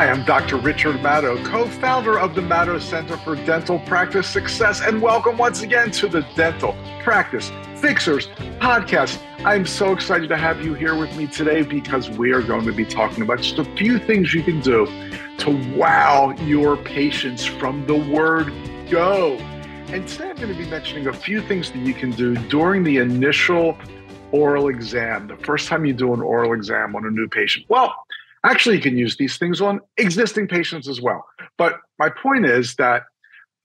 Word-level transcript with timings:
Hi, 0.00 0.08
I'm 0.08 0.24
Dr. 0.24 0.56
Richard 0.56 0.96
Madow, 1.02 1.44
co 1.44 1.66
founder 1.66 2.18
of 2.18 2.34
the 2.34 2.40
Madow 2.40 2.80
Center 2.80 3.18
for 3.18 3.36
Dental 3.36 3.78
Practice 3.80 4.26
Success, 4.26 4.80
and 4.80 5.02
welcome 5.02 5.36
once 5.36 5.60
again 5.60 5.90
to 5.90 6.08
the 6.08 6.22
Dental 6.34 6.74
Practice 7.02 7.52
Fixers 7.76 8.28
podcast. 8.60 9.20
I'm 9.44 9.66
so 9.66 9.92
excited 9.92 10.30
to 10.30 10.38
have 10.38 10.64
you 10.64 10.72
here 10.72 10.98
with 10.98 11.14
me 11.18 11.26
today 11.26 11.60
because 11.60 12.08
we 12.08 12.32
are 12.32 12.40
going 12.40 12.64
to 12.64 12.72
be 12.72 12.86
talking 12.86 13.22
about 13.22 13.42
just 13.42 13.58
a 13.58 13.64
few 13.76 13.98
things 13.98 14.32
you 14.32 14.42
can 14.42 14.62
do 14.62 14.86
to 15.36 15.76
wow 15.76 16.34
your 16.46 16.78
patients 16.78 17.44
from 17.44 17.86
the 17.86 17.96
word 17.96 18.54
go. 18.88 19.34
And 19.88 20.08
today 20.08 20.30
I'm 20.30 20.36
going 20.36 20.48
to 20.48 20.54
be 20.54 20.70
mentioning 20.70 21.08
a 21.08 21.12
few 21.12 21.42
things 21.42 21.72
that 21.72 21.80
you 21.80 21.92
can 21.92 22.12
do 22.12 22.36
during 22.48 22.84
the 22.84 22.96
initial 22.96 23.76
oral 24.32 24.68
exam, 24.68 25.26
the 25.26 25.36
first 25.36 25.68
time 25.68 25.84
you 25.84 25.92
do 25.92 26.14
an 26.14 26.22
oral 26.22 26.54
exam 26.54 26.96
on 26.96 27.04
a 27.04 27.10
new 27.10 27.28
patient. 27.28 27.66
Well, 27.68 27.94
Actually, 28.44 28.76
you 28.76 28.82
can 28.82 28.96
use 28.96 29.16
these 29.16 29.36
things 29.36 29.60
on 29.60 29.80
existing 29.98 30.48
patients 30.48 30.88
as 30.88 31.00
well. 31.00 31.24
But 31.58 31.80
my 31.98 32.08
point 32.08 32.46
is 32.46 32.74
that 32.76 33.04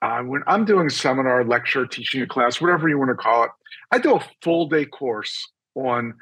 uh, 0.01 0.19
when 0.21 0.43
I'm 0.47 0.65
doing 0.65 0.87
a 0.87 0.89
seminar, 0.89 1.43
lecture, 1.45 1.85
teaching 1.85 2.21
a 2.21 2.27
class, 2.27 2.59
whatever 2.59 2.89
you 2.89 2.99
want 2.99 3.09
to 3.09 3.15
call 3.15 3.45
it, 3.45 3.51
I 3.91 3.99
do 3.99 4.15
a 4.15 4.23
full 4.41 4.67
day 4.67 4.85
course 4.85 5.47
on 5.75 6.13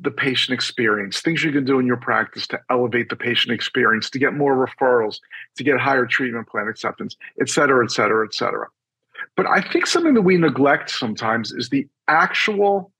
the 0.00 0.10
patient 0.10 0.54
experience, 0.54 1.20
things 1.20 1.42
you 1.42 1.52
can 1.52 1.64
do 1.64 1.78
in 1.78 1.86
your 1.86 1.96
practice 1.96 2.46
to 2.46 2.60
elevate 2.70 3.08
the 3.10 3.16
patient 3.16 3.52
experience, 3.52 4.08
to 4.10 4.18
get 4.18 4.32
more 4.32 4.54
referrals, 4.66 5.18
to 5.56 5.64
get 5.64 5.78
higher 5.78 6.06
treatment 6.06 6.48
plan 6.48 6.68
acceptance, 6.68 7.16
et 7.40 7.48
cetera, 7.48 7.84
et 7.84 7.90
cetera, 7.90 8.24
et 8.24 8.32
cetera. 8.32 8.66
But 9.36 9.46
I 9.46 9.60
think 9.60 9.86
something 9.86 10.14
that 10.14 10.22
we 10.22 10.36
neglect 10.36 10.90
sometimes 10.90 11.52
is 11.52 11.68
the 11.68 11.86
actual 12.06 12.92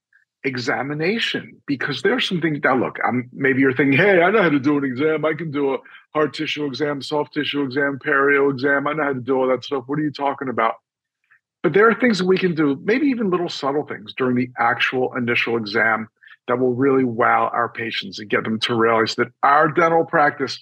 examination 0.45 1.61
because 1.65 2.01
there's 2.01 2.27
some 2.27 2.39
things 2.39 2.59
now 2.63 2.73
look 2.73 2.97
i'm 3.05 3.29
maybe 3.33 3.59
you're 3.59 3.73
thinking 3.73 3.97
hey 3.97 4.21
i 4.21 4.31
know 4.31 4.41
how 4.41 4.49
to 4.49 4.59
do 4.59 4.77
an 4.77 4.85
exam. 4.85 5.25
I 5.25 5.33
can 5.33 5.51
do 5.51 5.73
a 5.73 5.77
hard 6.13 6.33
tissue 6.33 6.65
exam 6.65 7.01
soft 7.01 7.33
tissue 7.33 7.63
exam 7.63 7.99
perio 8.03 8.49
exam. 8.49 8.87
I 8.87 8.93
know 8.93 9.03
how 9.03 9.13
to 9.13 9.19
do 9.19 9.37
all 9.37 9.47
that 9.49 9.65
stuff. 9.65 9.83
What 9.87 9.99
are 9.99 10.03
you 10.03 10.11
talking 10.11 10.47
about? 10.47 10.75
But 11.61 11.73
there 11.73 11.89
are 11.89 11.93
things 11.93 12.19
that 12.19 12.25
we 12.25 12.37
can 12.37 12.55
do 12.55 12.79
maybe 12.83 13.07
even 13.07 13.29
little 13.29 13.49
subtle 13.49 13.85
things 13.85 14.13
during 14.13 14.37
the 14.37 14.49
actual 14.57 15.13
initial 15.15 15.57
exam 15.57 16.07
that 16.47 16.57
will 16.57 16.73
really 16.73 17.03
wow 17.03 17.51
our 17.53 17.67
patients 17.67 18.17
and 18.17 18.29
get 18.29 18.45
them 18.45 18.59
to 18.61 18.75
realize 18.75 19.15
that 19.15 19.27
our 19.43 19.67
dental 19.67 20.05
practice 20.05 20.57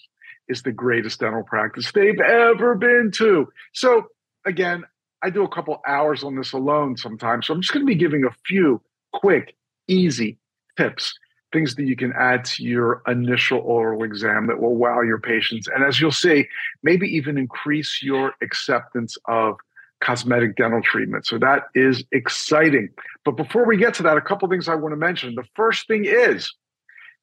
is 0.49 0.63
the 0.63 0.71
greatest 0.71 1.19
dental 1.19 1.43
practice 1.43 1.91
they've 1.91 2.19
ever 2.19 2.73
been 2.73 3.11
to. 3.13 3.47
So 3.73 4.07
again 4.47 4.83
i 5.21 5.29
do 5.29 5.43
a 5.43 5.49
couple 5.49 5.79
hours 5.85 6.23
on 6.23 6.35
this 6.35 6.53
alone 6.53 6.97
sometimes 6.97 7.45
so 7.45 7.53
i'm 7.53 7.61
just 7.61 7.73
going 7.73 7.85
to 7.85 7.87
be 7.87 7.95
giving 7.95 8.23
a 8.23 8.31
few 8.45 8.81
quick 9.13 9.55
easy 9.87 10.37
tips, 10.77 11.13
things 11.51 11.75
that 11.75 11.85
you 11.85 11.95
can 11.95 12.13
add 12.13 12.45
to 12.45 12.63
your 12.63 13.01
initial 13.07 13.59
oral 13.59 14.03
exam 14.03 14.47
that 14.47 14.59
will 14.59 14.75
wow 14.75 15.01
your 15.01 15.19
patients. 15.19 15.67
And 15.67 15.83
as 15.83 15.99
you'll 15.99 16.11
see, 16.11 16.47
maybe 16.83 17.07
even 17.07 17.37
increase 17.37 18.01
your 18.01 18.33
acceptance 18.41 19.17
of 19.27 19.57
cosmetic 19.99 20.55
dental 20.55 20.81
treatment. 20.81 21.25
So 21.25 21.37
that 21.39 21.63
is 21.73 22.03
exciting. 22.11 22.89
But 23.25 23.31
before 23.31 23.65
we 23.65 23.77
get 23.77 23.93
to 23.95 24.03
that, 24.03 24.17
a 24.17 24.21
couple 24.21 24.47
things 24.47 24.67
I 24.67 24.75
want 24.75 24.93
to 24.93 24.97
mention. 24.97 25.35
The 25.35 25.47
first 25.55 25.87
thing 25.87 26.05
is 26.05 26.53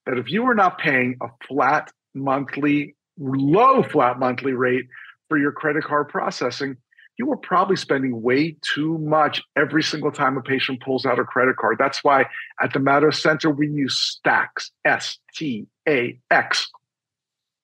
that 0.06 0.18
if 0.18 0.30
you 0.30 0.44
are 0.46 0.54
not 0.54 0.78
paying 0.78 1.16
a 1.22 1.28
flat 1.46 1.92
monthly, 2.14 2.96
low 3.18 3.82
flat 3.82 4.18
monthly 4.18 4.52
rate 4.52 4.86
for 5.28 5.38
your 5.38 5.52
credit 5.52 5.84
card 5.84 6.08
processing, 6.08 6.76
you 7.16 7.30
are 7.30 7.36
probably 7.36 7.76
spending 7.76 8.22
way 8.22 8.56
too 8.62 8.98
much 8.98 9.42
every 9.56 9.82
single 9.82 10.10
time 10.10 10.36
a 10.36 10.42
patient 10.42 10.82
pulls 10.82 11.06
out 11.06 11.18
a 11.18 11.24
credit 11.24 11.56
card. 11.56 11.76
That's 11.78 12.02
why 12.02 12.26
at 12.60 12.72
the 12.72 12.80
Madow 12.80 13.14
Center, 13.14 13.50
we 13.50 13.68
use 13.68 14.20
Stax, 14.26 14.70
S 14.84 15.18
T 15.34 15.66
A 15.88 16.18
X, 16.30 16.70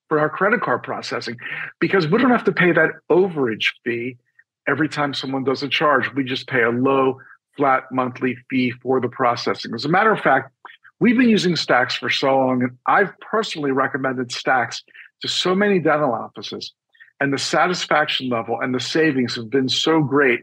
for 0.09 0.21
our 0.21 0.29
credit 0.29 0.61
card 0.61 0.83
processing 0.83 1.37
because 1.81 2.07
we 2.07 2.19
don't 2.19 2.31
have 2.31 2.45
to 2.45 2.53
pay 2.53 2.73
that 2.73 2.91
overage 3.11 3.71
fee 3.85 4.17
every 4.69 4.89
time 4.89 5.15
someone 5.15 5.45
does 5.45 5.63
a 5.63 5.69
charge. 5.69 6.13
We 6.15 6.25
just 6.25 6.47
pay 6.47 6.63
a 6.63 6.71
low, 6.71 7.21
flat 7.57 7.85
monthly 7.91 8.37
fee 8.49 8.73
for 8.83 9.01
the 9.01 9.09
processing. 9.09 9.75
As 9.75 9.85
a 9.85 9.89
matter 9.89 10.13
of 10.13 10.21
fact, 10.21 10.53
we've 11.01 11.17
been 11.17 11.29
using 11.29 11.55
Stax 11.55 11.99
for 11.99 12.11
so 12.11 12.37
long, 12.37 12.63
and 12.63 12.77
I've 12.87 13.13
personally 13.21 13.73
recommended 13.73 14.29
Stax 14.29 14.83
to 15.23 15.29
so 15.29 15.55
many 15.55 15.79
dental 15.79 16.13
offices 16.13 16.73
and 17.21 17.33
the 17.33 17.39
satisfaction 17.39 18.29
level 18.29 18.59
and 18.61 18.75
the 18.75 18.81
savings 18.81 19.37
have 19.37 19.51
been 19.51 19.69
so 19.69 20.03
great. 20.03 20.41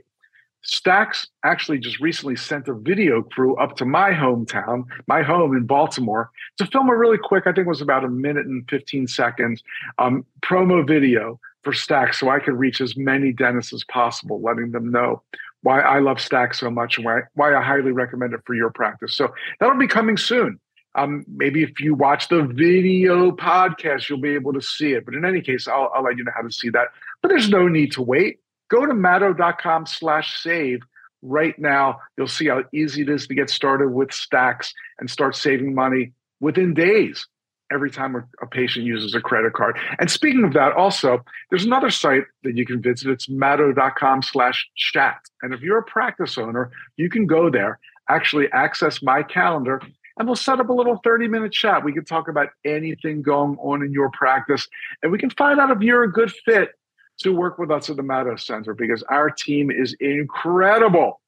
Stax 0.66 1.28
actually 1.44 1.80
just 1.80 2.00
recently 2.00 2.36
sent 2.36 2.68
a 2.68 2.74
video 2.74 3.22
crew 3.22 3.56
up 3.56 3.78
to 3.78 3.86
my 3.86 4.12
hometown, 4.12 4.86
my 5.08 5.22
home 5.22 5.56
in 5.56 5.66
Baltimore, 5.66 6.30
to 6.58 6.66
film 6.66 6.90
a 6.90 6.96
really 6.96 7.18
quick, 7.18 7.48
I 7.48 7.54
think 7.54 7.68
it 7.68 7.70
was 7.70 7.82
about 7.82 8.04
a 8.04 8.10
minute 8.10 8.48
and 8.48 8.68
15 8.70 9.08
seconds 9.08 9.64
um, 9.98 10.26
promo 10.42 10.86
video 10.86 11.40
for 11.64 11.72
Stax 11.72 12.16
so 12.16 12.30
I 12.30 12.40
could 12.40 12.56
reach 12.56 12.82
as 12.82 12.98
many 12.98 13.32
dentists 13.32 13.74
as 13.74 13.84
possible, 13.86 14.42
letting 14.42 14.72
them 14.72 14.92
know 14.92 15.22
why 15.64 15.80
I 15.80 16.00
love 16.00 16.18
Stax 16.18 16.56
so 16.56 16.70
much 16.70 16.98
and 16.98 17.06
why, 17.06 17.22
why 17.34 17.56
I 17.56 17.62
highly 17.62 17.92
recommend 17.92 18.34
it 18.34 18.42
for 18.46 18.54
your 18.54 18.70
practice. 18.70 19.16
So 19.16 19.34
that'll 19.60 19.78
be 19.78 19.88
coming 19.88 20.18
soon. 20.18 20.60
Um, 20.98 21.26
maybe 21.28 21.64
if 21.64 21.80
you 21.80 21.94
watch 21.94 22.28
the 22.28 22.44
video 22.44 23.32
podcast, 23.32 24.10
you'll 24.10 24.20
be 24.20 24.34
able 24.34 24.54
to 24.54 24.62
see 24.62 24.94
it. 24.94 25.06
But 25.06 25.14
in 25.14 25.24
any 25.24 25.42
case, 25.42 25.68
I'll, 25.68 25.92
I'll 25.96 26.04
let 26.04 26.18
you 26.18 26.24
know 26.24 26.32
how 26.36 26.42
to 26.42 26.52
see 26.52 26.70
that. 26.72 26.88
But 27.22 27.30
there's 27.30 27.50
no 27.50 27.68
need 27.68 27.92
to 27.94 28.02
wait. 28.02 28.40
Go 28.70 28.86
to 28.86 28.94
madow.com 28.94 29.86
slash 29.86 30.42
save 30.42 30.80
right 31.22 31.58
now. 31.58 32.00
You'll 32.18 32.28
see 32.28 32.48
how 32.48 32.64
easy 32.74 33.04
it 33.04 33.10
is 33.10 33.28
to 33.28 33.36
get 33.36 33.50
started 33.50 33.90
with 33.90 34.10
Stax 34.10 34.72
and 35.00 35.10
start 35.10 35.36
saving 35.36 35.74
money 35.74 36.14
within 36.40 36.74
days 36.74 37.26
every 37.72 37.92
time 37.92 38.16
a, 38.42 38.48
patient 38.48 38.86
uses 38.86 39.14
a 39.14 39.22
credit 39.22 39.54
card. 39.54 39.78
And 40.00 40.10
speaking 40.10 40.44
of 40.46 40.54
that, 40.54 40.74
also, 40.74 41.24
there's 41.50 41.66
another 41.66 41.90
site 41.90 42.24
that 42.44 42.56
you 42.56 42.66
can 42.66 42.82
visit. 42.82 43.10
It's 43.10 43.28
madow.com 43.28 44.22
slash 44.22 44.68
chat. 44.76 45.20
And 45.42 45.54
if 45.54 45.62
you're 45.62 45.80
a 45.80 45.84
practice 45.84 46.38
owner, 46.38 46.72
you 46.96 47.10
can 47.10 47.26
go 47.26 47.50
there, 47.50 47.80
actually 48.10 48.50
access 48.54 49.02
my 49.04 49.22
calendar, 49.22 49.82
and 50.18 50.28
we'll 50.28 50.36
set 50.36 50.60
up 50.60 50.70
a 50.70 50.74
little 50.74 51.00
30 51.04 51.28
minute 51.28 51.52
chat. 51.52 51.84
We 51.84 51.94
can 51.94 52.06
talk 52.06 52.28
about 52.28 52.50
anything 52.66 53.22
going 53.22 53.58
on 53.60 53.84
in 53.84 53.92
your 53.92 54.10
practice, 54.12 54.68
and 55.04 55.12
we 55.12 55.18
can 55.18 55.30
find 55.32 55.60
out 55.60 55.72
if 55.72 55.82
you're 55.82 56.04
a 56.04 56.12
good 56.12 56.32
fit 56.46 56.72
to 57.20 57.34
work 57.34 57.58
with 57.58 57.72
us 57.72 57.90
at 57.90 57.96
the 57.96 58.04
Madow 58.04 58.40
Center 58.40 58.74
because 58.74 59.04
our 59.04 59.30
team 59.30 59.72
is 59.72 59.96
incredible 60.00 61.20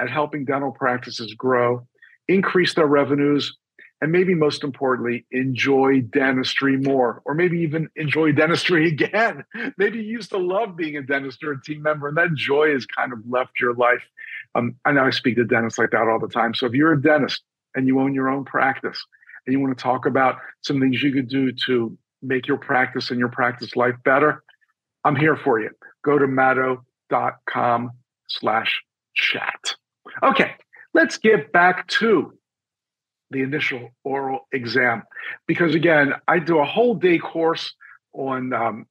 at 0.00 0.10
helping 0.10 0.44
dental 0.44 0.72
practices 0.72 1.34
grow, 1.34 1.86
increase 2.28 2.74
their 2.74 2.86
revenues, 2.86 3.56
and 4.00 4.10
maybe 4.10 4.34
most 4.34 4.64
importantly, 4.64 5.24
enjoy 5.30 6.00
dentistry 6.00 6.76
more, 6.76 7.22
or 7.24 7.34
maybe 7.34 7.60
even 7.60 7.88
enjoy 7.96 8.32
dentistry 8.32 8.88
again. 8.90 9.44
Maybe 9.78 9.98
you 9.98 10.04
used 10.04 10.30
to 10.30 10.38
love 10.38 10.76
being 10.76 10.96
a 10.96 11.02
dentist 11.02 11.42
or 11.44 11.52
a 11.52 11.62
team 11.62 11.82
member, 11.82 12.08
and 12.08 12.16
that 12.16 12.34
joy 12.34 12.72
has 12.72 12.86
kind 12.86 13.12
of 13.12 13.20
left 13.28 13.60
your 13.60 13.74
life. 13.74 14.02
Um, 14.54 14.76
I 14.84 14.92
know 14.92 15.04
I 15.04 15.10
speak 15.10 15.36
to 15.36 15.44
dentists 15.44 15.78
like 15.78 15.90
that 15.90 16.08
all 16.08 16.18
the 16.18 16.28
time. 16.28 16.54
So 16.54 16.66
if 16.66 16.72
you're 16.72 16.92
a 16.92 17.00
dentist 17.00 17.42
and 17.74 17.86
you 17.86 18.00
own 18.00 18.14
your 18.14 18.28
own 18.28 18.44
practice 18.44 19.04
and 19.46 19.52
you 19.52 19.60
want 19.60 19.76
to 19.76 19.82
talk 19.82 20.06
about 20.06 20.36
some 20.62 20.80
things 20.80 21.02
you 21.02 21.12
could 21.12 21.28
do 21.28 21.52
to 21.66 21.96
make 22.22 22.46
your 22.46 22.56
practice 22.56 23.10
and 23.10 23.18
your 23.18 23.28
practice 23.28 23.76
life 23.76 23.94
better, 24.04 24.42
I'm 25.04 25.16
here 25.16 25.36
for 25.36 25.60
you. 25.60 25.70
Go 26.04 26.18
to 26.18 26.26
madow.com 26.26 27.90
slash 28.28 28.82
chat. 29.14 29.74
Okay, 30.22 30.52
let's 30.94 31.18
get 31.18 31.52
back 31.52 31.86
to 31.88 32.32
the 33.30 33.42
initial 33.42 33.90
oral 34.04 34.48
exam. 34.52 35.02
Because 35.46 35.74
again, 35.74 36.14
I 36.28 36.38
do 36.38 36.58
a 36.58 36.64
whole 36.64 36.94
day 36.94 37.18
course 37.18 37.74
on 38.12 38.52
um, 38.52 38.86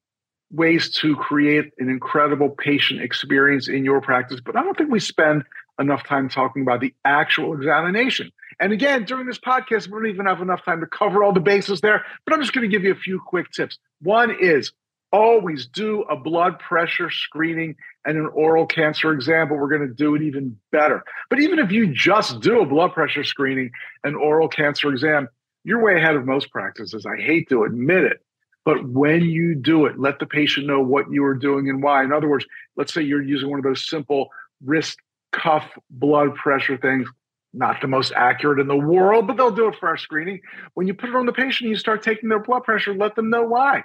ways 0.51 0.91
to 0.91 1.15
create 1.15 1.71
an 1.79 1.89
incredible 1.89 2.49
patient 2.49 3.01
experience 3.01 3.67
in 3.67 3.83
your 3.83 4.01
practice, 4.01 4.39
but 4.43 4.55
I 4.55 4.63
don't 4.63 4.77
think 4.77 4.91
we 4.91 4.99
spend 4.99 5.43
enough 5.79 6.05
time 6.05 6.29
talking 6.29 6.61
about 6.61 6.81
the 6.81 6.93
actual 7.05 7.55
examination. 7.55 8.31
And 8.59 8.73
again, 8.73 9.05
during 9.05 9.25
this 9.27 9.39
podcast, 9.39 9.87
we 9.87 9.93
don't 9.93 10.07
even 10.07 10.25
have 10.25 10.41
enough 10.41 10.63
time 10.65 10.79
to 10.81 10.87
cover 10.87 11.23
all 11.23 11.33
the 11.33 11.39
bases 11.39 11.81
there, 11.81 12.05
but 12.25 12.33
I'm 12.33 12.41
just 12.41 12.53
going 12.53 12.69
to 12.69 12.71
give 12.75 12.83
you 12.83 12.91
a 12.91 12.95
few 12.95 13.19
quick 13.19 13.51
tips. 13.51 13.77
One 14.01 14.35
is 14.39 14.71
always 15.11 15.67
do 15.67 16.01
a 16.03 16.15
blood 16.15 16.57
pressure 16.59 17.09
screening 17.11 17.75
and 18.03 18.17
an 18.17 18.25
oral 18.33 18.65
cancer 18.65 19.11
exam, 19.13 19.47
but 19.47 19.55
we're 19.55 19.69
going 19.69 19.87
to 19.87 19.93
do 19.93 20.15
it 20.15 20.23
even 20.23 20.57
better. 20.71 21.03
But 21.29 21.39
even 21.39 21.59
if 21.59 21.71
you 21.71 21.93
just 21.93 22.39
do 22.41 22.61
a 22.61 22.65
blood 22.65 22.93
pressure 22.93 23.23
screening 23.23 23.71
and 24.03 24.15
oral 24.15 24.47
cancer 24.47 24.89
exam, 24.89 25.27
you're 25.63 25.83
way 25.83 25.97
ahead 25.97 26.15
of 26.15 26.25
most 26.25 26.49
practices. 26.51 27.05
I 27.05 27.21
hate 27.21 27.47
to 27.49 27.63
admit 27.63 28.03
it, 28.03 28.21
But 28.65 28.87
when 28.87 29.21
you 29.21 29.55
do 29.55 29.85
it, 29.85 29.99
let 29.99 30.19
the 30.19 30.25
patient 30.25 30.65
know 30.67 30.81
what 30.81 31.11
you 31.11 31.23
are 31.25 31.35
doing 31.35 31.69
and 31.69 31.83
why. 31.83 32.03
In 32.03 32.11
other 32.11 32.27
words, 32.27 32.45
let's 32.75 32.93
say 32.93 33.01
you're 33.01 33.21
using 33.21 33.49
one 33.49 33.59
of 33.59 33.63
those 33.63 33.87
simple 33.87 34.29
wrist 34.63 34.97
cuff 35.31 35.65
blood 35.89 36.35
pressure 36.35 36.77
things, 36.77 37.07
not 37.53 37.81
the 37.81 37.87
most 37.87 38.11
accurate 38.15 38.59
in 38.59 38.67
the 38.67 38.75
world, 38.75 39.27
but 39.27 39.37
they'll 39.37 39.51
do 39.51 39.67
it 39.67 39.75
for 39.79 39.89
our 39.89 39.97
screening. 39.97 40.41
When 40.73 40.87
you 40.87 40.93
put 40.93 41.09
it 41.09 41.15
on 41.15 41.25
the 41.25 41.33
patient, 41.33 41.69
you 41.69 41.75
start 41.75 42.01
taking 42.01 42.29
their 42.29 42.39
blood 42.39 42.63
pressure, 42.63 42.93
let 42.93 43.15
them 43.15 43.29
know 43.29 43.43
why. 43.43 43.83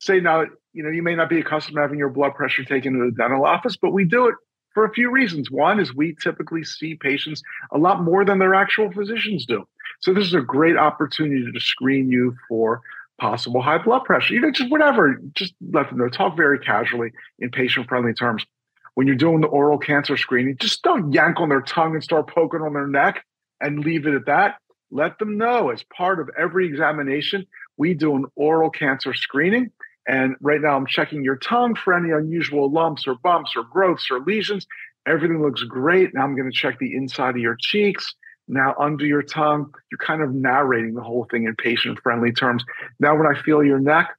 Say 0.00 0.20
now, 0.20 0.44
you 0.72 0.82
know, 0.82 0.90
you 0.90 1.02
may 1.02 1.14
not 1.14 1.28
be 1.28 1.38
accustomed 1.38 1.76
to 1.76 1.82
having 1.82 1.98
your 1.98 2.08
blood 2.08 2.34
pressure 2.34 2.64
taken 2.64 2.94
to 2.94 3.10
the 3.10 3.16
dental 3.16 3.44
office, 3.44 3.76
but 3.76 3.92
we 3.92 4.04
do 4.04 4.28
it 4.28 4.34
for 4.72 4.84
a 4.84 4.92
few 4.92 5.10
reasons. 5.10 5.50
One 5.50 5.78
is 5.78 5.94
we 5.94 6.16
typically 6.22 6.64
see 6.64 6.96
patients 6.96 7.42
a 7.72 7.78
lot 7.78 8.02
more 8.02 8.24
than 8.24 8.38
their 8.38 8.54
actual 8.54 8.90
physicians 8.90 9.46
do. 9.46 9.64
So 10.00 10.12
this 10.12 10.24
is 10.24 10.34
a 10.34 10.40
great 10.40 10.76
opportunity 10.76 11.50
to 11.50 11.60
screen 11.60 12.10
you 12.10 12.36
for 12.48 12.82
possible 13.20 13.62
high 13.62 13.78
blood 13.78 14.04
pressure. 14.04 14.34
You 14.34 14.40
know, 14.40 14.50
just 14.50 14.70
whatever, 14.70 15.20
just 15.34 15.54
let 15.72 15.88
them 15.88 15.98
know. 15.98 16.08
Talk 16.08 16.36
very 16.36 16.58
casually 16.58 17.12
in 17.38 17.50
patient 17.50 17.88
friendly 17.88 18.12
terms. 18.12 18.44
When 18.94 19.06
you're 19.06 19.16
doing 19.16 19.40
the 19.40 19.48
oral 19.48 19.78
cancer 19.78 20.16
screening, 20.16 20.56
just 20.60 20.82
don't 20.82 21.12
yank 21.12 21.40
on 21.40 21.48
their 21.48 21.62
tongue 21.62 21.94
and 21.94 22.04
start 22.04 22.28
poking 22.28 22.60
on 22.60 22.74
their 22.74 22.86
neck 22.86 23.24
and 23.60 23.84
leave 23.84 24.06
it 24.06 24.14
at 24.14 24.26
that. 24.26 24.56
Let 24.90 25.18
them 25.18 25.36
know 25.36 25.70
as 25.70 25.82
part 25.82 26.20
of 26.20 26.30
every 26.38 26.66
examination, 26.66 27.46
we 27.76 27.94
do 27.94 28.14
an 28.14 28.26
oral 28.36 28.70
cancer 28.70 29.12
screening. 29.14 29.70
And 30.06 30.36
right 30.40 30.60
now, 30.60 30.76
I'm 30.76 30.86
checking 30.86 31.24
your 31.24 31.36
tongue 31.36 31.74
for 31.74 31.94
any 31.94 32.10
unusual 32.10 32.70
lumps 32.70 33.06
or 33.06 33.16
bumps 33.16 33.54
or 33.56 33.64
growths 33.64 34.10
or 34.10 34.20
lesions. 34.20 34.66
Everything 35.06 35.42
looks 35.42 35.62
great. 35.62 36.14
Now 36.14 36.22
I'm 36.22 36.36
going 36.36 36.50
to 36.50 36.56
check 36.56 36.78
the 36.78 36.94
inside 36.94 37.30
of 37.30 37.38
your 37.38 37.56
cheeks 37.58 38.14
now 38.48 38.74
under 38.78 39.06
your 39.06 39.22
tongue. 39.22 39.72
You're 39.90 39.98
kind 39.98 40.22
of 40.22 40.32
narrating 40.32 40.94
the 40.94 41.02
whole 41.02 41.26
thing 41.30 41.44
in 41.44 41.56
patient 41.56 41.98
friendly 42.02 42.32
terms. 42.32 42.64
Now, 43.00 43.16
when 43.16 43.26
I 43.26 43.40
feel 43.40 43.64
your 43.64 43.80
neck, 43.80 44.10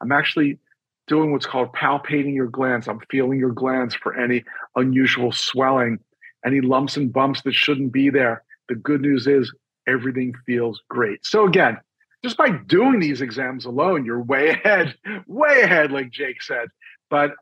I'm 0.00 0.12
actually 0.12 0.58
doing 1.06 1.32
what's 1.32 1.46
called 1.46 1.72
palpating 1.72 2.34
your 2.34 2.48
glands. 2.48 2.88
I'm 2.88 3.00
feeling 3.10 3.38
your 3.38 3.52
glands 3.52 3.94
for 3.94 4.18
any 4.18 4.44
unusual 4.76 5.32
swelling, 5.32 5.98
any 6.44 6.60
lumps 6.60 6.96
and 6.96 7.12
bumps 7.12 7.42
that 7.42 7.54
shouldn't 7.54 7.92
be 7.92 8.10
there. 8.10 8.42
The 8.68 8.74
good 8.74 9.00
news 9.00 9.26
is 9.26 9.52
everything 9.86 10.34
feels 10.46 10.80
great. 10.88 11.24
So, 11.26 11.46
again, 11.46 11.78
just 12.22 12.36
by 12.36 12.50
doing 12.50 13.00
these 13.00 13.20
exams 13.20 13.66
alone, 13.66 14.04
you're 14.04 14.22
way 14.22 14.48
ahead, 14.64 14.96
way 15.26 15.62
ahead, 15.62 15.92
like 15.92 16.10
Jake 16.10 16.42
said. 16.42 16.68
But 17.10 17.32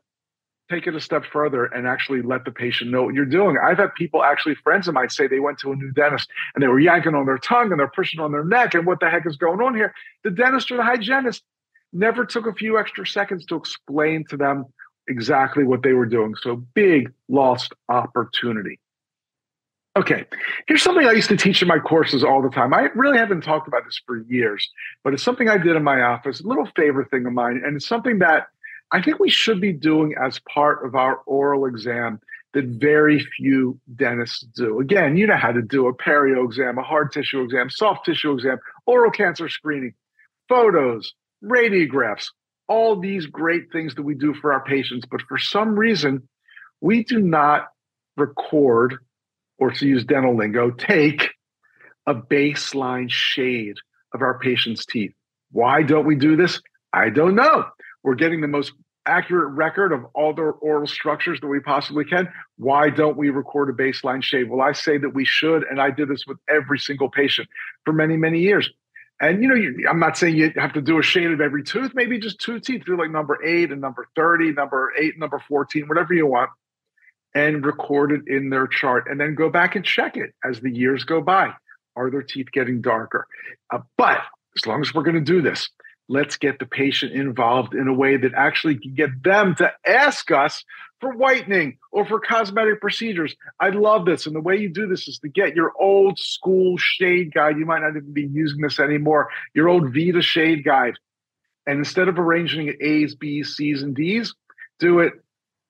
take 0.69 0.87
it 0.87 0.95
a 0.95 0.99
step 0.99 1.23
further 1.31 1.65
and 1.65 1.87
actually 1.87 2.21
let 2.21 2.45
the 2.45 2.51
patient 2.51 2.89
know 2.89 3.03
what 3.03 3.13
you're 3.13 3.25
doing. 3.25 3.57
I've 3.61 3.77
had 3.77 3.93
people, 3.95 4.23
actually 4.23 4.55
friends 4.55 4.87
of 4.87 4.93
mine, 4.93 5.09
say 5.09 5.27
they 5.27 5.39
went 5.39 5.59
to 5.59 5.71
a 5.71 5.75
new 5.75 5.91
dentist 5.91 6.29
and 6.55 6.63
they 6.63 6.67
were 6.67 6.79
yanking 6.79 7.15
on 7.15 7.25
their 7.25 7.37
tongue 7.37 7.71
and 7.71 7.79
they're 7.79 7.91
pushing 7.93 8.19
on 8.19 8.31
their 8.31 8.43
neck. 8.43 8.73
And 8.73 8.85
what 8.85 8.99
the 8.99 9.09
heck 9.09 9.25
is 9.25 9.35
going 9.35 9.61
on 9.61 9.75
here? 9.75 9.93
The 10.23 10.31
dentist 10.31 10.71
or 10.71 10.77
the 10.77 10.83
hygienist 10.83 11.43
never 11.93 12.25
took 12.25 12.47
a 12.47 12.53
few 12.53 12.77
extra 12.77 13.05
seconds 13.05 13.45
to 13.45 13.55
explain 13.55 14.25
to 14.29 14.37
them 14.37 14.65
exactly 15.07 15.63
what 15.63 15.83
they 15.83 15.93
were 15.93 16.05
doing. 16.05 16.35
So 16.41 16.55
big 16.55 17.11
lost 17.29 17.73
opportunity. 17.89 18.79
Okay, 19.95 20.25
here's 20.67 20.81
something 20.81 21.05
I 21.05 21.11
used 21.11 21.29
to 21.29 21.37
teach 21.37 21.61
in 21.61 21.67
my 21.67 21.77
courses 21.77 22.23
all 22.23 22.41
the 22.41 22.49
time. 22.49 22.73
I 22.73 22.89
really 22.95 23.19
haven't 23.19 23.41
talked 23.41 23.67
about 23.67 23.85
this 23.85 24.01
for 24.07 24.23
years, 24.23 24.67
but 25.03 25.13
it's 25.13 25.21
something 25.21 25.47
I 25.47 25.59
did 25.59 25.75
in 25.75 25.83
my 25.83 26.01
office, 26.01 26.41
a 26.41 26.47
little 26.47 26.67
favorite 26.75 27.11
thing 27.11 27.27
of 27.27 27.33
mine. 27.33 27.61
And 27.63 27.75
it's 27.75 27.87
something 27.87 28.17
that 28.19 28.47
I 28.91 29.03
think 29.03 29.19
we 29.19 29.29
should 29.29 29.61
be 29.61 29.71
doing 29.71 30.15
as 30.19 30.39
part 30.51 30.83
of 30.83 30.95
our 30.95 31.17
oral 31.27 31.65
exam 31.67 32.19
that 32.53 32.65
very 32.65 33.19
few 33.37 33.79
dentists 33.95 34.45
do. 34.55 34.79
Again, 34.79 35.15
you 35.15 35.27
know 35.27 35.37
how 35.37 35.51
to 35.51 35.61
do 35.61 35.87
a 35.87 35.93
perio 35.93 36.43
exam, 36.43 36.79
a 36.79 36.83
hard 36.83 37.11
tissue 37.11 37.41
exam, 37.41 37.69
soft 37.69 38.05
tissue 38.05 38.31
exam, 38.31 38.57
oral 38.87 39.11
cancer 39.11 39.47
screening, 39.47 39.93
photos, 40.49 41.13
radiographs, 41.43 42.27
all 42.67 42.99
these 42.99 43.25
great 43.25 43.71
things 43.71 43.95
that 43.95 44.03
we 44.03 44.15
do 44.15 44.33
for 44.33 44.53
our 44.53 44.63
patients. 44.63 45.05
But 45.09 45.21
for 45.27 45.37
some 45.37 45.75
reason, 45.75 46.27
we 46.81 47.03
do 47.03 47.19
not 47.19 47.67
record, 48.17 48.97
or 49.57 49.71
to 49.71 49.87
use 49.87 50.05
dental 50.05 50.35
lingo, 50.35 50.71
take 50.71 51.31
a 52.07 52.13
baseline 52.13 53.09
shade 53.09 53.75
of 54.13 54.21
our 54.21 54.39
patient's 54.39 54.85
teeth. 54.85 55.13
Why 55.51 55.83
don't 55.83 56.05
we 56.05 56.15
do 56.15 56.35
this? 56.35 56.61
I 56.93 57.09
don't 57.09 57.35
know. 57.35 57.65
We're 58.03 58.15
getting 58.15 58.41
the 58.41 58.47
most 58.47 58.73
accurate 59.05 59.53
record 59.53 59.91
of 59.91 60.05
all 60.13 60.33
the 60.33 60.43
oral 60.43 60.87
structures 60.87 61.39
that 61.41 61.47
we 61.47 61.59
possibly 61.59 62.05
can. 62.05 62.29
Why 62.57 62.89
don't 62.89 63.17
we 63.17 63.29
record 63.29 63.69
a 63.69 63.73
baseline 63.73 64.23
shave? 64.23 64.49
Well, 64.49 64.61
I 64.61 64.71
say 64.71 64.97
that 64.97 65.13
we 65.13 65.25
should, 65.25 65.63
and 65.63 65.81
I 65.81 65.91
did 65.91 66.09
this 66.09 66.25
with 66.25 66.37
every 66.49 66.79
single 66.79 67.09
patient 67.09 67.47
for 67.83 67.93
many, 67.93 68.15
many 68.17 68.39
years. 68.39 68.69
And 69.23 69.41
you 69.41 69.47
know, 69.47 69.55
you, 69.55 69.85
I'm 69.89 69.99
not 69.99 70.17
saying 70.17 70.35
you 70.35 70.51
have 70.57 70.73
to 70.73 70.81
do 70.81 70.99
a 70.99 71.01
shade 71.01 71.31
of 71.31 71.39
every 71.39 71.63
tooth, 71.63 71.93
maybe 71.95 72.19
just 72.19 72.41
two 72.41 72.59
teeth, 72.59 72.83
do 72.85 72.97
like 72.97 73.09
number 73.09 73.41
eight 73.41 73.71
and 73.71 73.79
number 73.79 74.05
30, 74.17 74.51
number 74.51 74.91
eight, 74.99 75.17
number 75.17 75.41
14, 75.47 75.87
whatever 75.87 76.13
you 76.13 76.27
want, 76.27 76.49
and 77.33 77.65
record 77.65 78.11
it 78.11 78.21
in 78.27 78.49
their 78.49 78.67
chart, 78.67 79.05
and 79.09 79.19
then 79.19 79.33
go 79.33 79.49
back 79.49 79.77
and 79.77 79.85
check 79.85 80.17
it 80.17 80.33
as 80.43 80.59
the 80.59 80.69
years 80.69 81.05
go 81.05 81.21
by. 81.21 81.53
Are 81.95 82.11
their 82.11 82.21
teeth 82.21 82.47
getting 82.51 82.81
darker? 82.81 83.25
Uh, 83.71 83.79
but 83.97 84.19
as 84.57 84.67
long 84.67 84.81
as 84.81 84.93
we're 84.93 85.03
going 85.03 85.15
to 85.15 85.21
do 85.21 85.41
this, 85.41 85.69
let's 86.09 86.37
get 86.37 86.59
the 86.59 86.65
patient 86.65 87.13
involved 87.13 87.73
in 87.73 87.87
a 87.87 87.93
way 87.93 88.17
that 88.17 88.33
actually 88.35 88.77
can 88.77 88.93
get 88.93 89.23
them 89.23 89.55
to 89.55 89.71
ask 89.85 90.31
us 90.31 90.63
for 90.99 91.13
whitening 91.13 91.77
or 91.91 92.05
for 92.05 92.19
cosmetic 92.19 92.79
procedures. 92.81 93.35
I 93.59 93.69
love 93.69 94.05
this. 94.05 94.25
And 94.25 94.35
the 94.35 94.41
way 94.41 94.55
you 94.55 94.69
do 94.69 94.87
this 94.87 95.07
is 95.07 95.19
to 95.19 95.29
get 95.29 95.55
your 95.55 95.71
old 95.79 96.19
school 96.19 96.77
shade 96.77 97.33
guide. 97.33 97.57
You 97.57 97.65
might 97.65 97.81
not 97.81 97.95
even 97.97 98.13
be 98.13 98.27
using 98.31 98.61
this 98.61 98.79
anymore, 98.79 99.29
your 99.53 99.69
old 99.69 99.93
Vita 99.93 100.21
shade 100.21 100.63
guide. 100.63 100.95
And 101.65 101.79
instead 101.79 102.07
of 102.07 102.19
arranging 102.19 102.67
it 102.67 102.81
A's, 102.81 103.15
B's, 103.15 103.55
C's, 103.55 103.83
and 103.83 103.95
D's, 103.95 104.33
do 104.79 104.99
it 104.99 105.13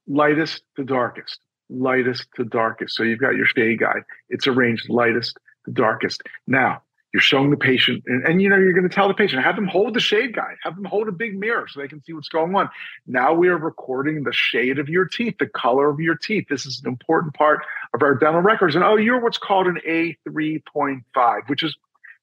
lightest 0.07 0.63
to 0.75 0.83
darkest, 0.83 1.39
lightest 1.69 2.27
to 2.35 2.43
darkest. 2.43 2.95
So 2.95 3.03
you've 3.03 3.19
got 3.19 3.35
your 3.35 3.45
shade 3.45 3.79
guide. 3.79 4.03
It's 4.29 4.47
arranged 4.47 4.89
lightest 4.89 5.37
to 5.65 5.71
darkest. 5.71 6.21
Now, 6.47 6.81
you're 7.13 7.21
showing 7.21 7.51
the 7.51 7.57
patient, 7.57 8.03
and, 8.07 8.25
and 8.25 8.41
you 8.41 8.49
know, 8.49 8.57
you're 8.57 8.73
going 8.73 8.89
to 8.89 8.93
tell 8.93 9.07
the 9.07 9.13
patient, 9.13 9.43
have 9.43 9.55
them 9.55 9.67
hold 9.67 9.93
the 9.93 9.99
shade 9.99 10.35
guide, 10.35 10.55
have 10.63 10.75
them 10.75 10.85
hold 10.85 11.07
a 11.07 11.11
big 11.11 11.37
mirror 11.37 11.67
so 11.67 11.79
they 11.79 11.87
can 11.87 12.03
see 12.03 12.11
what's 12.11 12.27
going 12.27 12.55
on. 12.55 12.67
Now 13.05 13.33
we 13.33 13.49
are 13.49 13.57
recording 13.57 14.23
the 14.23 14.33
shade 14.33 14.79
of 14.79 14.89
your 14.89 15.05
teeth, 15.05 15.35
the 15.39 15.47
color 15.47 15.89
of 15.89 15.99
your 15.99 16.15
teeth. 16.15 16.47
This 16.49 16.65
is 16.65 16.81
an 16.83 16.87
important 16.87 17.35
part 17.35 17.61
of 17.93 18.01
our 18.01 18.15
dental 18.15 18.41
records. 18.41 18.73
And 18.73 18.83
oh, 18.83 18.95
you're 18.95 19.21
what's 19.21 19.37
called 19.37 19.67
an 19.67 19.79
A3.5, 19.87 21.49
which 21.49 21.61
is 21.61 21.77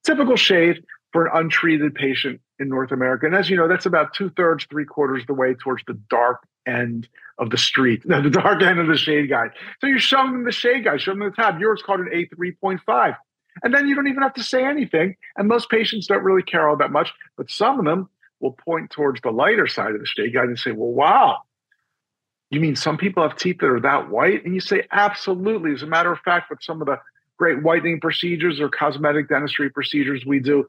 typical 0.04 0.34
shade 0.36 0.82
for 1.12 1.26
an 1.26 1.32
untreated 1.34 1.94
patient 1.94 2.40
in 2.58 2.68
North 2.68 2.90
America. 2.90 3.26
And 3.26 3.34
as 3.34 3.48
you 3.48 3.56
know, 3.56 3.68
that's 3.68 3.86
about 3.86 4.12
two 4.12 4.30
thirds, 4.30 4.66
three 4.68 4.84
quarters 4.84 5.22
of 5.22 5.28
the 5.28 5.34
way 5.34 5.54
towards 5.54 5.84
the 5.86 5.94
dark 6.10 6.42
end 6.66 7.08
of 7.38 7.50
the 7.50 7.58
street, 7.58 8.02
the 8.08 8.28
dark 8.28 8.60
end 8.62 8.80
of 8.80 8.88
the 8.88 8.96
shade 8.96 9.28
guide. 9.28 9.50
So 9.80 9.86
you're 9.86 10.00
showing 10.00 10.32
them 10.32 10.44
the 10.44 10.52
shade 10.52 10.84
guide, 10.84 11.00
showing 11.00 11.20
them 11.20 11.30
the 11.30 11.36
tab. 11.36 11.60
Yours 11.60 11.80
called 11.80 12.00
an 12.00 12.08
A3.5. 12.12 13.16
And 13.62 13.74
then 13.74 13.86
you 13.88 13.94
don't 13.94 14.08
even 14.08 14.22
have 14.22 14.34
to 14.34 14.42
say 14.42 14.64
anything. 14.64 15.16
And 15.36 15.48
most 15.48 15.70
patients 15.70 16.06
don't 16.06 16.24
really 16.24 16.42
care 16.42 16.68
all 16.68 16.76
that 16.76 16.92
much, 16.92 17.12
but 17.36 17.50
some 17.50 17.78
of 17.78 17.84
them 17.84 18.08
will 18.40 18.52
point 18.52 18.90
towards 18.90 19.20
the 19.20 19.30
lighter 19.30 19.66
side 19.66 19.94
of 19.94 20.00
the 20.00 20.06
shade 20.06 20.32
guide 20.32 20.44
and 20.44 20.58
say, 20.58 20.72
well, 20.72 20.90
wow, 20.90 21.42
you 22.50 22.60
mean 22.60 22.74
some 22.74 22.96
people 22.96 23.22
have 23.22 23.36
teeth 23.36 23.58
that 23.60 23.68
are 23.68 23.80
that 23.80 24.10
white? 24.10 24.44
And 24.44 24.54
you 24.54 24.60
say, 24.60 24.86
absolutely. 24.90 25.72
As 25.72 25.82
a 25.82 25.86
matter 25.86 26.10
of 26.10 26.18
fact, 26.20 26.50
with 26.50 26.62
some 26.62 26.80
of 26.80 26.86
the 26.86 26.98
great 27.36 27.62
whitening 27.62 28.00
procedures 28.00 28.60
or 28.60 28.68
cosmetic 28.68 29.28
dentistry 29.28 29.70
procedures 29.70 30.26
we 30.26 30.40
do, 30.40 30.68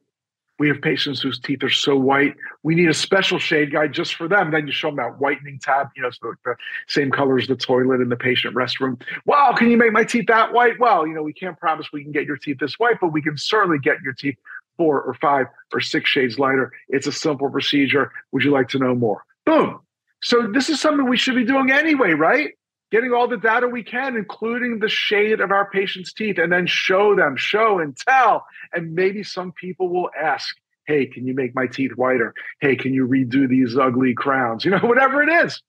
we 0.59 0.67
have 0.67 0.81
patients 0.81 1.21
whose 1.21 1.39
teeth 1.39 1.63
are 1.63 1.69
so 1.69 1.95
white. 1.95 2.35
We 2.63 2.75
need 2.75 2.89
a 2.89 2.93
special 2.93 3.39
shade 3.39 3.71
guide 3.71 3.93
just 3.93 4.15
for 4.15 4.27
them. 4.27 4.51
Then 4.51 4.67
you 4.67 4.73
show 4.73 4.89
them 4.89 4.97
that 4.97 5.19
whitening 5.19 5.59
tab, 5.59 5.87
you 5.95 6.03
know, 6.03 6.11
so 6.11 6.33
the 6.45 6.55
same 6.87 7.09
color 7.09 7.37
as 7.39 7.47
the 7.47 7.55
toilet 7.55 8.01
in 8.01 8.09
the 8.09 8.15
patient 8.15 8.55
restroom. 8.55 9.01
Wow, 9.25 9.53
can 9.57 9.71
you 9.71 9.77
make 9.77 9.91
my 9.91 10.03
teeth 10.03 10.27
that 10.27 10.53
white? 10.53 10.79
Well, 10.79 11.07
you 11.07 11.13
know, 11.13 11.23
we 11.23 11.33
can't 11.33 11.57
promise 11.57 11.87
we 11.91 12.03
can 12.03 12.11
get 12.11 12.25
your 12.25 12.37
teeth 12.37 12.57
this 12.59 12.75
white, 12.75 12.97
but 13.01 13.11
we 13.11 13.21
can 13.21 13.37
certainly 13.37 13.79
get 13.79 14.01
your 14.01 14.13
teeth 14.13 14.35
four 14.77 15.01
or 15.01 15.13
five 15.15 15.47
or 15.73 15.79
six 15.79 16.09
shades 16.09 16.37
lighter. 16.37 16.71
It's 16.89 17.07
a 17.07 17.11
simple 17.11 17.49
procedure. 17.49 18.11
Would 18.31 18.43
you 18.43 18.51
like 18.51 18.69
to 18.69 18.79
know 18.79 18.95
more? 18.95 19.23
Boom. 19.45 19.79
So 20.23 20.47
this 20.53 20.69
is 20.69 20.79
something 20.79 21.09
we 21.09 21.17
should 21.17 21.35
be 21.35 21.45
doing 21.45 21.71
anyway, 21.71 22.11
right? 22.11 22.51
Getting 22.91 23.13
all 23.13 23.27
the 23.27 23.37
data 23.37 23.67
we 23.67 23.83
can, 23.83 24.15
including 24.15 24.79
the 24.79 24.89
shade 24.89 25.39
of 25.39 25.51
our 25.51 25.69
patient's 25.69 26.13
teeth, 26.13 26.37
and 26.37 26.51
then 26.51 26.67
show 26.67 27.15
them, 27.15 27.35
show 27.37 27.79
and 27.79 27.97
tell. 27.97 28.45
And 28.73 28.93
maybe 28.93 29.23
some 29.23 29.53
people 29.53 29.89
will 29.89 30.09
ask, 30.19 30.55
hey, 30.85 31.05
can 31.05 31.25
you 31.25 31.33
make 31.33 31.55
my 31.55 31.67
teeth 31.67 31.91
whiter? 31.95 32.33
Hey, 32.59 32.75
can 32.75 32.93
you 32.93 33.07
redo 33.07 33.47
these 33.47 33.77
ugly 33.77 34.13
crowns? 34.13 34.65
You 34.71 34.71
know, 34.71 34.79
whatever 34.79 35.23
it 35.23 35.29
is. 35.45 35.61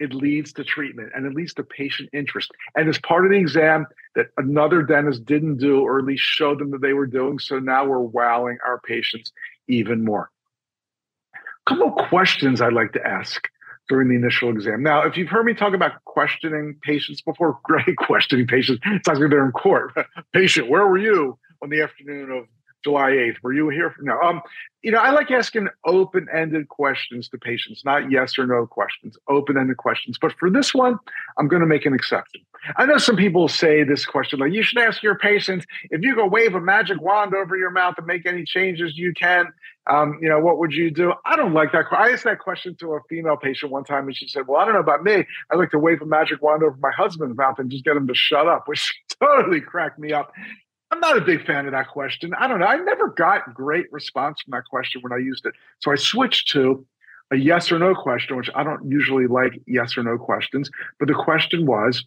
It 0.00 0.12
leads 0.12 0.52
to 0.54 0.64
treatment 0.64 1.12
and 1.14 1.24
it 1.24 1.34
leads 1.34 1.54
to 1.54 1.62
patient 1.62 2.10
interest. 2.12 2.50
And 2.74 2.88
as 2.88 2.98
part 2.98 3.24
of 3.24 3.30
the 3.30 3.38
exam 3.38 3.86
that 4.16 4.26
another 4.36 4.82
dentist 4.82 5.24
didn't 5.24 5.58
do, 5.58 5.80
or 5.80 6.00
at 6.00 6.04
least 6.04 6.24
show 6.24 6.56
them 6.56 6.72
that 6.72 6.82
they 6.82 6.94
were 6.94 7.06
doing. 7.06 7.38
So 7.38 7.60
now 7.60 7.86
we're 7.86 8.00
wowing 8.00 8.58
our 8.66 8.80
patients 8.80 9.32
even 9.68 10.04
more. 10.04 10.30
A 11.34 11.70
couple 11.70 11.92
questions 12.08 12.60
I'd 12.60 12.72
like 12.72 12.92
to 12.94 13.06
ask 13.06 13.48
during 13.88 14.08
the 14.08 14.14
initial 14.14 14.50
exam. 14.50 14.82
Now, 14.82 15.02
if 15.02 15.16
you've 15.16 15.28
heard 15.28 15.44
me 15.44 15.54
talk 15.54 15.74
about 15.74 16.04
questioning 16.04 16.76
patients 16.82 17.20
before, 17.20 17.58
great 17.64 17.96
questioning 17.96 18.46
patients. 18.46 18.80
It's 18.86 19.06
like 19.06 19.18
they're 19.18 19.44
in 19.44 19.52
court. 19.52 19.92
Patient, 20.32 20.68
where 20.68 20.86
were 20.86 20.98
you 20.98 21.38
on 21.62 21.70
the 21.70 21.82
afternoon 21.82 22.30
of 22.30 22.44
July 22.84 23.10
8th. 23.10 23.36
Were 23.42 23.52
you 23.52 23.68
here? 23.70 23.90
For, 23.90 24.02
no. 24.02 24.20
Um, 24.20 24.42
you 24.82 24.92
know, 24.92 24.98
I 24.98 25.10
like 25.10 25.30
asking 25.30 25.68
open-ended 25.86 26.68
questions 26.68 27.28
to 27.30 27.38
patients, 27.38 27.82
not 27.84 28.10
yes 28.10 28.38
or 28.38 28.46
no 28.46 28.66
questions, 28.66 29.16
open-ended 29.28 29.78
questions. 29.78 30.18
But 30.20 30.34
for 30.38 30.50
this 30.50 30.74
one, 30.74 30.98
I'm 31.38 31.48
going 31.48 31.60
to 31.60 31.66
make 31.66 31.86
an 31.86 31.94
exception. 31.94 32.42
I 32.76 32.86
know 32.86 32.98
some 32.98 33.16
people 33.16 33.48
say 33.48 33.82
this 33.82 34.06
question 34.06 34.38
like, 34.38 34.52
you 34.52 34.62
should 34.62 34.78
ask 34.78 35.02
your 35.02 35.18
patients 35.18 35.66
if 35.90 36.02
you 36.02 36.14
could 36.14 36.28
wave 36.28 36.54
a 36.54 36.60
magic 36.60 37.00
wand 37.00 37.34
over 37.34 37.56
your 37.56 37.70
mouth 37.70 37.94
and 37.98 38.06
make 38.06 38.26
any 38.26 38.44
changes 38.44 38.96
you 38.96 39.12
can. 39.12 39.46
Um, 39.86 40.18
you 40.20 40.28
know, 40.28 40.38
what 40.40 40.58
would 40.58 40.72
you 40.72 40.90
do? 40.90 41.12
I 41.26 41.36
don't 41.36 41.52
like 41.52 41.72
that. 41.72 41.84
I 41.90 42.10
asked 42.10 42.24
that 42.24 42.38
question 42.38 42.74
to 42.80 42.94
a 42.94 43.00
female 43.08 43.36
patient 43.36 43.70
one 43.70 43.84
time, 43.84 44.06
and 44.06 44.16
she 44.16 44.26
said, 44.26 44.46
"Well, 44.46 44.58
I 44.58 44.64
don't 44.64 44.72
know 44.72 44.80
about 44.80 45.04
me. 45.04 45.26
I 45.52 45.56
like 45.56 45.70
to 45.72 45.78
wave 45.78 46.00
a 46.00 46.06
magic 46.06 46.40
wand 46.40 46.62
over 46.62 46.76
my 46.80 46.90
husband's 46.90 47.36
mouth 47.36 47.58
and 47.58 47.70
just 47.70 47.84
get 47.84 47.94
him 47.94 48.06
to 48.06 48.14
shut 48.14 48.48
up," 48.48 48.64
which 48.66 48.94
totally 49.20 49.60
cracked 49.60 49.98
me 49.98 50.12
up. 50.12 50.32
I'm 50.94 51.00
not 51.00 51.18
a 51.18 51.22
big 51.22 51.44
fan 51.44 51.66
of 51.66 51.72
that 51.72 51.88
question. 51.88 52.32
I 52.38 52.46
don't 52.46 52.60
know. 52.60 52.66
I 52.66 52.76
never 52.76 53.08
got 53.08 53.52
great 53.52 53.92
response 53.92 54.40
from 54.40 54.52
that 54.52 54.64
question 54.70 55.02
when 55.02 55.12
I 55.12 55.16
used 55.16 55.44
it. 55.44 55.52
So 55.80 55.90
I 55.90 55.96
switched 55.96 56.50
to 56.50 56.86
a 57.32 57.36
yes 57.36 57.72
or 57.72 57.80
no 57.80 57.96
question, 57.96 58.36
which 58.36 58.48
I 58.54 58.62
don't 58.62 58.88
usually 58.88 59.26
like 59.26 59.60
yes 59.66 59.98
or 59.98 60.04
no 60.04 60.16
questions. 60.16 60.70
But 61.00 61.08
the 61.08 61.14
question 61.14 61.66
was, 61.66 62.04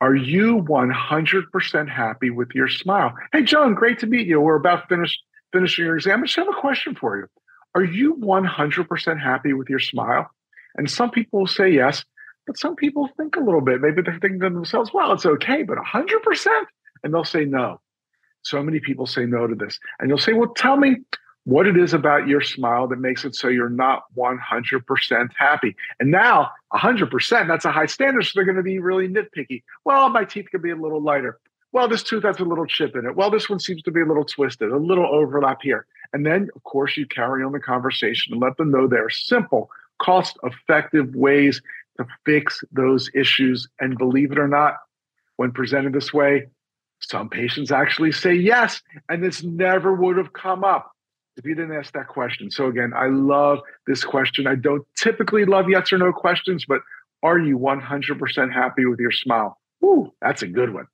are 0.00 0.14
you 0.14 0.62
100% 0.62 1.88
happy 1.88 2.30
with 2.30 2.50
your 2.54 2.68
smile? 2.68 3.12
Hey, 3.32 3.42
John, 3.42 3.74
great 3.74 3.98
to 3.98 4.06
meet 4.06 4.28
you. 4.28 4.40
We're 4.40 4.54
about 4.54 4.82
to 4.82 4.94
finish 4.94 5.18
finishing 5.52 5.84
your 5.84 5.96
exam. 5.96 6.20
I 6.20 6.26
just 6.26 6.36
have 6.36 6.46
a 6.46 6.60
question 6.60 6.94
for 6.94 7.16
you. 7.18 7.26
Are 7.74 7.82
you 7.82 8.14
100% 8.20 9.20
happy 9.20 9.52
with 9.52 9.68
your 9.68 9.80
smile? 9.80 10.30
And 10.76 10.88
some 10.88 11.10
people 11.10 11.40
will 11.40 11.48
say 11.48 11.70
yes, 11.70 12.04
but 12.46 12.56
some 12.56 12.76
people 12.76 13.08
think 13.16 13.34
a 13.34 13.40
little 13.40 13.60
bit. 13.60 13.80
Maybe 13.80 14.00
they're 14.00 14.20
thinking 14.20 14.38
to 14.42 14.50
themselves, 14.50 14.92
well, 14.94 15.12
it's 15.12 15.26
okay, 15.26 15.64
but 15.64 15.78
100%? 15.78 16.46
And 17.02 17.12
they'll 17.12 17.24
say 17.24 17.44
no. 17.44 17.80
So 18.42 18.62
many 18.62 18.80
people 18.80 19.06
say 19.06 19.24
no 19.24 19.46
to 19.46 19.54
this. 19.54 19.78
And 19.98 20.08
you'll 20.08 20.18
say, 20.18 20.32
well, 20.32 20.52
tell 20.54 20.76
me 20.76 20.96
what 21.44 21.66
it 21.66 21.76
is 21.76 21.92
about 21.92 22.28
your 22.28 22.40
smile 22.40 22.86
that 22.88 23.00
makes 23.00 23.24
it 23.24 23.34
so 23.34 23.48
you're 23.48 23.68
not 23.68 24.04
100% 24.16 25.28
happy. 25.36 25.74
And 25.98 26.10
now 26.10 26.50
100%, 26.72 27.48
that's 27.48 27.64
a 27.64 27.72
high 27.72 27.86
standard. 27.86 28.24
So 28.24 28.32
they're 28.34 28.44
going 28.44 28.56
to 28.56 28.62
be 28.62 28.78
really 28.78 29.08
nitpicky. 29.08 29.62
Well, 29.84 30.08
my 30.08 30.24
teeth 30.24 30.46
could 30.50 30.62
be 30.62 30.70
a 30.70 30.76
little 30.76 31.02
lighter. 31.02 31.38
Well, 31.72 31.88
this 31.88 32.02
tooth 32.02 32.22
has 32.24 32.38
a 32.38 32.44
little 32.44 32.66
chip 32.66 32.94
in 32.94 33.06
it. 33.06 33.16
Well, 33.16 33.30
this 33.30 33.48
one 33.48 33.58
seems 33.58 33.82
to 33.82 33.90
be 33.90 34.02
a 34.02 34.06
little 34.06 34.24
twisted, 34.24 34.70
a 34.70 34.76
little 34.76 35.06
overlap 35.06 35.62
here. 35.62 35.86
And 36.12 36.26
then, 36.26 36.50
of 36.54 36.62
course, 36.64 36.96
you 36.96 37.06
carry 37.06 37.42
on 37.42 37.52
the 37.52 37.60
conversation 37.60 38.34
and 38.34 38.42
let 38.42 38.56
them 38.58 38.70
know 38.70 38.86
there 38.86 39.06
are 39.06 39.10
simple, 39.10 39.70
cost 39.98 40.36
effective 40.42 41.14
ways 41.14 41.62
to 41.96 42.06
fix 42.26 42.62
those 42.72 43.10
issues. 43.14 43.68
And 43.80 43.96
believe 43.96 44.32
it 44.32 44.38
or 44.38 44.48
not, 44.48 44.76
when 45.36 45.50
presented 45.50 45.94
this 45.94 46.12
way, 46.12 46.46
some 47.02 47.28
patients 47.28 47.70
actually 47.70 48.12
say 48.12 48.34
yes, 48.34 48.80
and 49.08 49.22
this 49.22 49.42
never 49.42 49.92
would 49.92 50.16
have 50.16 50.32
come 50.32 50.64
up 50.64 50.92
if 51.36 51.44
you 51.44 51.54
didn't 51.54 51.76
ask 51.76 51.92
that 51.94 52.08
question. 52.08 52.50
So, 52.50 52.66
again, 52.66 52.92
I 52.94 53.06
love 53.06 53.60
this 53.86 54.04
question. 54.04 54.46
I 54.46 54.54
don't 54.54 54.86
typically 54.96 55.44
love 55.44 55.68
yes 55.68 55.92
or 55.92 55.98
no 55.98 56.12
questions, 56.12 56.64
but 56.66 56.80
are 57.22 57.38
you 57.38 57.58
100% 57.58 58.52
happy 58.52 58.84
with 58.84 58.98
your 58.98 59.12
smile? 59.12 59.58
Ooh, 59.84 60.12
that's 60.20 60.42
a 60.42 60.46
good 60.46 60.74
one. 60.74 60.86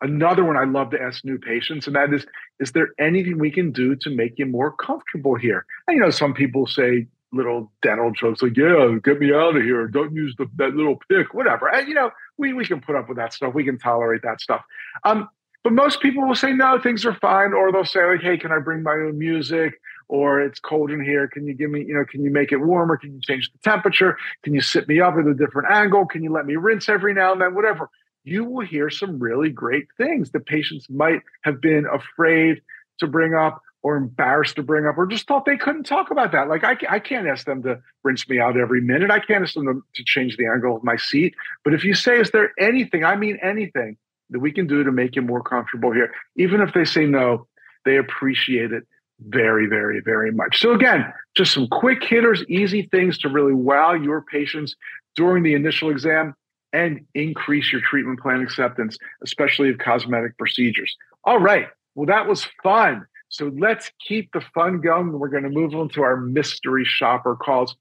Another 0.00 0.44
one 0.44 0.56
I 0.56 0.64
love 0.64 0.90
to 0.90 1.00
ask 1.00 1.24
new 1.24 1.38
patients, 1.38 1.86
and 1.86 1.96
that 1.96 2.12
is, 2.12 2.24
is 2.60 2.72
there 2.72 2.90
anything 3.00 3.38
we 3.38 3.50
can 3.50 3.72
do 3.72 3.96
to 3.96 4.10
make 4.10 4.38
you 4.38 4.46
more 4.46 4.72
comfortable 4.72 5.34
here? 5.34 5.64
And, 5.86 5.96
you 5.96 6.00
know, 6.00 6.10
some 6.10 6.34
people 6.34 6.66
say 6.66 7.08
little 7.32 7.70
dental 7.82 8.10
jokes 8.12 8.40
like, 8.40 8.56
yeah, 8.56 8.96
get 9.02 9.18
me 9.20 9.32
out 9.34 9.56
of 9.56 9.62
here. 9.62 9.86
Don't 9.88 10.14
use 10.14 10.34
the, 10.38 10.46
that 10.56 10.74
little 10.74 10.98
pick, 11.10 11.34
whatever. 11.34 11.68
And, 11.68 11.88
you 11.88 11.94
know, 11.94 12.10
we, 12.38 12.52
we 12.52 12.64
can 12.64 12.80
put 12.80 12.94
up 12.94 13.08
with 13.08 13.18
that 13.18 13.34
stuff. 13.34 13.54
We 13.54 13.64
can 13.64 13.78
tolerate 13.78 14.22
that 14.22 14.40
stuff. 14.40 14.62
Um, 15.04 15.28
but 15.64 15.72
most 15.72 16.00
people 16.00 16.26
will 16.26 16.34
say, 16.34 16.52
no, 16.52 16.78
things 16.80 17.04
are 17.04 17.14
fine. 17.14 17.52
Or 17.52 17.72
they'll 17.72 17.84
say, 17.84 18.04
like, 18.04 18.22
hey, 18.22 18.38
can 18.38 18.52
I 18.52 18.58
bring 18.58 18.82
my 18.82 18.92
own 18.92 19.18
music? 19.18 19.80
Or 20.08 20.40
it's 20.40 20.60
cold 20.60 20.90
in 20.90 21.04
here. 21.04 21.28
Can 21.28 21.46
you 21.46 21.54
give 21.54 21.70
me, 21.70 21.84
you 21.84 21.94
know, 21.94 22.04
can 22.04 22.24
you 22.24 22.30
make 22.30 22.52
it 22.52 22.58
warmer? 22.58 22.96
Can 22.96 23.12
you 23.12 23.20
change 23.20 23.50
the 23.52 23.58
temperature? 23.58 24.16
Can 24.42 24.54
you 24.54 24.60
sit 24.60 24.88
me 24.88 25.00
up 25.00 25.14
at 25.14 25.26
a 25.26 25.34
different 25.34 25.70
angle? 25.70 26.06
Can 26.06 26.22
you 26.22 26.32
let 26.32 26.46
me 26.46 26.56
rinse 26.56 26.88
every 26.88 27.12
now 27.12 27.32
and 27.32 27.40
then? 27.40 27.54
Whatever. 27.54 27.90
You 28.24 28.44
will 28.44 28.64
hear 28.64 28.90
some 28.90 29.18
really 29.18 29.50
great 29.50 29.86
things 29.96 30.30
that 30.30 30.46
patients 30.46 30.88
might 30.88 31.22
have 31.42 31.60
been 31.60 31.86
afraid 31.86 32.62
to 33.00 33.06
bring 33.06 33.34
up 33.34 33.62
or 33.82 33.96
embarrassed 33.96 34.56
to 34.56 34.62
bring 34.62 34.86
up 34.86 34.98
or 34.98 35.06
just 35.06 35.26
thought 35.26 35.44
they 35.44 35.56
couldn't 35.56 35.84
talk 35.84 36.10
about 36.10 36.32
that. 36.32 36.48
Like 36.48 36.64
I, 36.64 36.76
I 36.88 36.98
can't 36.98 37.28
ask 37.28 37.46
them 37.46 37.62
to 37.62 37.80
rinse 38.02 38.28
me 38.28 38.40
out 38.40 38.56
every 38.56 38.80
minute. 38.80 39.10
I 39.10 39.20
can't 39.20 39.44
ask 39.44 39.54
them 39.54 39.66
to, 39.66 39.82
to 39.94 40.04
change 40.04 40.36
the 40.36 40.46
angle 40.46 40.76
of 40.76 40.84
my 40.84 40.96
seat. 40.96 41.34
But 41.64 41.74
if 41.74 41.84
you 41.84 41.94
say, 41.94 42.18
is 42.18 42.30
there 42.30 42.52
anything, 42.58 43.04
I 43.04 43.16
mean 43.16 43.38
anything, 43.42 43.96
that 44.30 44.40
we 44.40 44.52
can 44.52 44.66
do 44.66 44.84
to 44.84 44.92
make 44.92 45.16
you 45.16 45.22
more 45.22 45.42
comfortable 45.42 45.92
here. 45.92 46.12
Even 46.36 46.60
if 46.60 46.74
they 46.74 46.84
say 46.84 47.06
no, 47.06 47.46
they 47.84 47.96
appreciate 47.96 48.72
it 48.72 48.84
very, 49.26 49.66
very, 49.66 50.00
very 50.00 50.30
much. 50.30 50.60
So, 50.60 50.72
again, 50.72 51.12
just 51.34 51.52
some 51.52 51.68
quick 51.68 52.04
hitters, 52.04 52.44
easy 52.48 52.82
things 52.90 53.18
to 53.18 53.28
really 53.28 53.54
wow 53.54 53.94
your 53.94 54.22
patients 54.22 54.76
during 55.16 55.42
the 55.42 55.54
initial 55.54 55.90
exam 55.90 56.34
and 56.72 57.00
increase 57.14 57.72
your 57.72 57.80
treatment 57.80 58.20
plan 58.20 58.40
acceptance, 58.40 58.96
especially 59.24 59.70
of 59.70 59.78
cosmetic 59.78 60.36
procedures. 60.38 60.96
All 61.24 61.40
right. 61.40 61.68
Well, 61.94 62.06
that 62.06 62.28
was 62.28 62.46
fun. 62.62 63.06
So 63.30 63.50
let's 63.58 63.90
keep 64.06 64.32
the 64.32 64.42
fun 64.54 64.80
going. 64.80 65.18
We're 65.18 65.28
going 65.28 65.42
to 65.42 65.50
move 65.50 65.74
on 65.74 65.88
to 65.90 66.02
our 66.02 66.16
mystery 66.16 66.84
shopper 66.84 67.36
calls. 67.36 67.76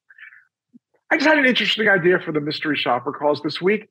I 1.09 1.17
just 1.17 1.27
had 1.27 1.37
an 1.37 1.45
interesting 1.45 1.87
idea 1.87 2.19
for 2.19 2.31
the 2.31 2.41
mystery 2.41 2.75
shopper 2.75 3.11
calls 3.11 3.41
this 3.41 3.61
week. 3.61 3.87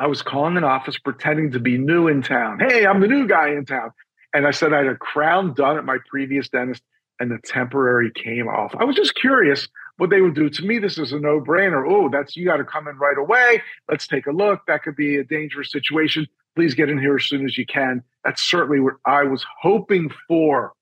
I 0.00 0.06
was 0.06 0.22
calling 0.22 0.56
an 0.56 0.64
office 0.64 0.98
pretending 0.98 1.52
to 1.52 1.60
be 1.60 1.76
new 1.76 2.08
in 2.08 2.22
town. 2.22 2.60
Hey, 2.60 2.86
I'm 2.86 3.00
the 3.00 3.08
new 3.08 3.26
guy 3.26 3.50
in 3.50 3.64
town. 3.64 3.90
And 4.32 4.46
I 4.46 4.50
said 4.52 4.72
I 4.72 4.78
had 4.78 4.86
a 4.86 4.96
crown 4.96 5.54
done 5.54 5.76
at 5.76 5.84
my 5.84 5.98
previous 6.08 6.48
dentist 6.48 6.82
and 7.20 7.30
the 7.30 7.38
temporary 7.44 8.12
came 8.12 8.46
off. 8.46 8.74
I 8.78 8.84
was 8.84 8.94
just 8.94 9.14
curious 9.14 9.68
what 9.96 10.10
they 10.10 10.20
would 10.20 10.34
do. 10.34 10.48
To 10.48 10.64
me, 10.64 10.78
this 10.78 10.98
is 10.98 11.12
a 11.12 11.18
no 11.18 11.40
brainer. 11.40 11.84
Oh, 11.88 12.08
that's 12.08 12.36
you 12.36 12.44
got 12.44 12.58
to 12.58 12.64
come 12.64 12.86
in 12.86 12.96
right 12.98 13.18
away. 13.18 13.62
Let's 13.90 14.06
take 14.06 14.26
a 14.26 14.30
look. 14.30 14.60
That 14.66 14.84
could 14.84 14.94
be 14.94 15.16
a 15.16 15.24
dangerous 15.24 15.72
situation. 15.72 16.28
Please 16.54 16.74
get 16.74 16.88
in 16.88 16.98
here 16.98 17.16
as 17.16 17.24
soon 17.24 17.44
as 17.44 17.58
you 17.58 17.66
can. 17.66 18.02
That's 18.24 18.42
certainly 18.42 18.80
what 18.80 18.94
I 19.04 19.24
was 19.24 19.44
hoping 19.60 20.10
for 20.28 20.72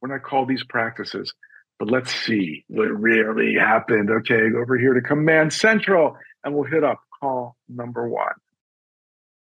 when 0.00 0.10
I 0.10 0.18
called 0.18 0.48
these 0.48 0.64
practices. 0.64 1.32
But 1.78 1.90
let's 1.90 2.12
see 2.12 2.64
what 2.68 2.88
really 2.88 3.54
happened. 3.54 4.10
Okay, 4.10 4.48
over 4.56 4.76
here 4.76 4.94
to 4.94 5.00
Command 5.00 5.52
Central, 5.52 6.16
and 6.44 6.54
we'll 6.54 6.64
hit 6.64 6.84
up 6.84 7.00
call 7.20 7.56
number 7.68 8.08
one. 8.08 8.32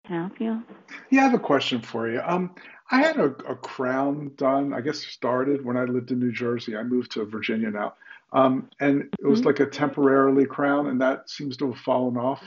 Can 0.05 0.15
I 0.15 0.19
help 0.21 0.39
you? 0.39 0.63
Yeah, 1.09 1.21
I 1.21 1.23
have 1.25 1.33
a 1.33 1.39
question 1.39 1.81
for 1.81 2.09
you. 2.09 2.21
Um, 2.23 2.55
I 2.91 3.01
had 3.01 3.17
a, 3.17 3.25
a 3.47 3.55
crown 3.55 4.31
done, 4.35 4.73
I 4.73 4.81
guess 4.81 4.99
started 4.99 5.63
when 5.63 5.77
I 5.77 5.83
lived 5.83 6.11
in 6.11 6.19
New 6.19 6.31
Jersey. 6.31 6.75
I 6.75 6.83
moved 6.83 7.11
to 7.11 7.25
Virginia 7.25 7.69
now. 7.69 7.93
Um, 8.33 8.69
and 8.79 9.09
it 9.19 9.25
was 9.25 9.39
mm-hmm. 9.39 9.47
like 9.47 9.59
a 9.59 9.65
temporarily 9.65 10.45
crown, 10.45 10.87
and 10.87 11.01
that 11.01 11.29
seems 11.29 11.57
to 11.57 11.71
have 11.71 11.81
fallen 11.81 12.17
off. 12.17 12.43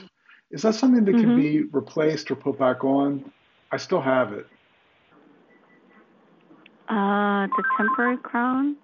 Is 0.51 0.61
that 0.61 0.75
something 0.75 1.03
that 1.05 1.11
mm-hmm. 1.11 1.21
can 1.21 1.41
be 1.41 1.63
replaced 1.63 2.31
or 2.31 2.35
put 2.35 2.59
back 2.59 2.83
on? 2.83 3.31
I 3.71 3.77
still 3.77 4.01
have 4.01 4.33
it. 4.33 4.47
Uh, 6.89 7.47
the 7.47 7.63
temporary 7.77 8.17
crown? 8.17 8.75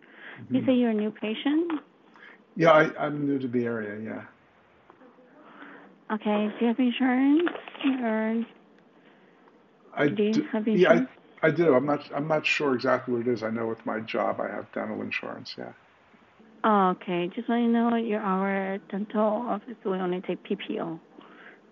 Mm-hmm. 0.41 0.56
You 0.56 0.65
say 0.65 0.74
you're 0.74 0.91
a 0.91 0.94
new 0.94 1.12
patient? 1.12 1.82
Yeah, 2.56 2.72
I, 2.72 3.06
I'm 3.06 3.25
new 3.27 3.39
to 3.39 3.48
the 3.48 3.65
area, 3.65 4.00
yeah. 4.01 4.24
Okay. 6.12 6.48
Do 6.48 6.66
you 6.66 6.68
have 6.68 6.80
insurance 6.80 7.50
or 8.01 8.46
I 9.96 10.08
do 10.08 10.24
you 10.24 10.34
do, 10.34 10.44
have 10.51 10.68
insurance? 10.68 11.10
Yeah, 11.10 11.18
I, 11.44 11.48
I 11.48 11.51
do. 11.51 11.74
I'm 11.74 11.86
not. 11.86 12.10
I'm 12.13 12.28
not 12.28 12.46
sure 12.46 12.75
exactly 12.75 13.13
what 13.13 13.28
it 13.28 13.32
is. 13.32 13.44
I 13.44 13.50
know 13.50 13.68
with 13.68 13.86
my 13.86 14.00
job, 14.00 14.39
I 14.39 14.48
have 14.54 14.72
dental 14.72 15.01
insurance. 15.01 15.56
Yeah. 15.58 15.74
Oh, 16.63 16.89
okay. 16.89 17.30
Just 17.34 17.48
let 17.50 17.58
you 17.58 17.68
know, 17.68 17.96
you're 17.96 18.20
our 18.20 18.80
dental 18.89 19.22
office. 19.22 19.75
We 19.86 19.98
only 19.98 20.22
take 20.22 20.44
PPO 20.44 21.00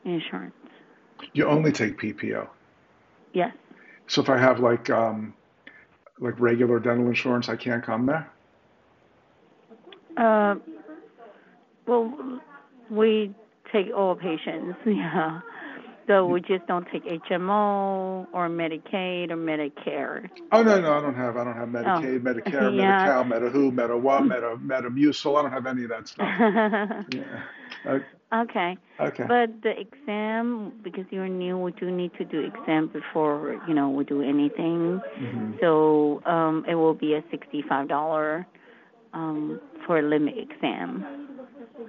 insurance. 0.06 0.54
You 1.34 1.48
only 1.48 1.72
take 1.72 1.98
PPO. 1.98 2.48
Yes. 3.34 3.54
So 4.08 4.22
if 4.22 4.30
I 4.30 4.38
have 4.38 4.60
like 4.60 4.90
um, 4.90 5.34
like 6.20 6.40
regular 6.40 6.80
dental 6.80 7.08
insurance, 7.08 7.50
I 7.50 7.56
can't 7.58 7.84
come 7.84 8.06
there. 8.06 8.32
Uh, 10.16 10.56
well, 11.86 12.42
we 12.90 13.34
take 13.72 13.88
all 13.96 14.16
patients. 14.16 14.78
Yeah. 14.86 15.42
So 16.08 16.26
we 16.26 16.40
just 16.40 16.66
don't 16.68 16.88
take 16.90 17.04
HMO 17.04 18.28
or 18.32 18.48
Medicaid 18.48 19.30
or 19.30 19.36
Medicare. 19.36 20.30
Oh 20.54 20.64
no, 20.64 20.80
no, 20.80 20.94
I 20.94 21.02
don't 21.02 21.16
have. 21.16 21.36
I 21.36 21.44
don't 21.44 21.58
have 21.58 21.68
Medicaid, 21.68 22.16
oh. 22.16 22.34
Medicare, 22.34 22.76
yeah. 22.78 22.98
Medi-Cal, 22.98 23.24
Medi-Who, 23.26 23.72
Medi-What, 23.72 24.26
Medi 24.26 24.42
Metamucil. 24.42 25.38
I 25.38 25.42
don't 25.42 25.52
have 25.52 25.66
any 25.66 25.84
of 25.84 25.90
that 25.90 26.08
stuff. 26.08 26.28
yeah. 27.14 28.00
Okay. 28.34 28.78
Okay. 29.02 29.24
But 29.28 29.62
the 29.64 29.74
exam, 29.78 30.74
because 30.82 31.06
you're 31.12 31.28
new, 31.28 31.58
we 31.58 31.74
do 31.74 31.92
need 31.92 32.14
to 32.18 32.24
do 32.24 32.40
exam 32.40 32.88
before 32.88 33.62
you 33.68 33.74
know 33.74 33.90
we 33.90 34.06
do 34.06 34.22
anything. 34.22 35.02
Mm-hmm. 35.20 35.54
So 35.60 36.22
um, 36.26 36.66
it 36.70 36.76
will 36.76 36.94
be 36.94 37.16
a 37.16 37.24
sixty-five 37.32 37.90
dollar 37.90 38.48
um, 39.14 39.60
for 39.86 40.00
a 40.00 40.02
limit 40.02 40.36
exam. 40.38 41.06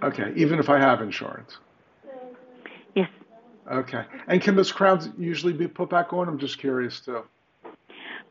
Okay, 0.02 0.32
even 0.34 0.58
if 0.58 0.68
I 0.68 0.78
have 0.78 1.00
insurance. 1.00 1.58
Okay. 3.70 4.04
And 4.26 4.40
can 4.40 4.56
those 4.56 4.72
crowns 4.72 5.08
usually 5.18 5.52
be 5.52 5.68
put 5.68 5.90
back 5.90 6.12
on? 6.12 6.28
I'm 6.28 6.38
just 6.38 6.58
curious 6.58 7.00
too. 7.00 7.24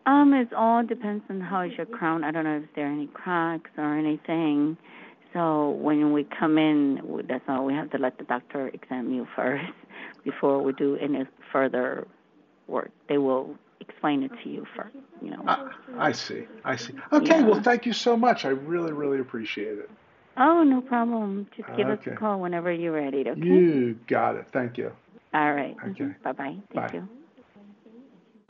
Um, 0.05 0.33
it 0.33 0.53
all 0.53 0.85
depends 0.85 1.23
on 1.29 1.41
how 1.41 1.61
is 1.61 1.73
your 1.73 1.85
crown. 1.85 2.23
I 2.23 2.31
don't 2.31 2.45
know 2.45 2.57
if 2.63 2.75
there 2.75 2.87
are 2.87 2.91
any 2.91 3.07
cracks 3.07 3.69
or 3.77 3.97
anything. 3.97 4.77
So 5.33 5.71
when 5.71 6.13
we 6.13 6.23
come 6.23 6.57
in, 6.57 7.25
that's 7.27 7.43
all 7.47 7.65
we 7.65 7.73
have 7.73 7.91
to 7.91 7.97
let 7.97 8.17
the 8.17 8.23
doctor 8.23 8.69
examine 8.69 9.13
you 9.13 9.27
first 9.35 9.65
before 10.23 10.61
we 10.61 10.73
do 10.73 10.95
any 10.95 11.25
further 11.51 12.07
work. 12.67 12.91
They 13.09 13.17
will 13.17 13.55
explain 13.81 14.23
it 14.23 14.31
to 14.43 14.49
you 14.49 14.65
first. 14.75 14.95
You 15.21 15.31
know. 15.31 15.43
I, 15.45 15.71
I 15.97 16.11
see. 16.13 16.45
I 16.63 16.77
see. 16.77 16.93
Okay. 17.11 17.39
Yeah. 17.39 17.45
Well, 17.45 17.61
thank 17.61 17.85
you 17.85 17.93
so 17.93 18.15
much. 18.15 18.45
I 18.45 18.49
really, 18.49 18.93
really 18.93 19.19
appreciate 19.19 19.77
it. 19.77 19.89
Oh, 20.37 20.63
no 20.63 20.81
problem. 20.81 21.47
Just 21.55 21.67
give 21.75 21.87
okay. 21.87 22.11
us 22.11 22.15
a 22.15 22.17
call 22.17 22.39
whenever 22.39 22.71
you're 22.71 22.93
ready. 22.93 23.27
Okay. 23.27 23.41
You 23.41 23.99
got 24.07 24.35
it. 24.35 24.47
Thank 24.53 24.77
you. 24.77 24.91
All 25.33 25.53
right. 25.53 25.75
Okay. 25.83 26.03
Mm-hmm. 26.03 26.23
Bye 26.23 26.31
bye. 26.31 26.55
Thank 26.73 26.73
Bye. 26.73 26.89
you. 26.93 27.09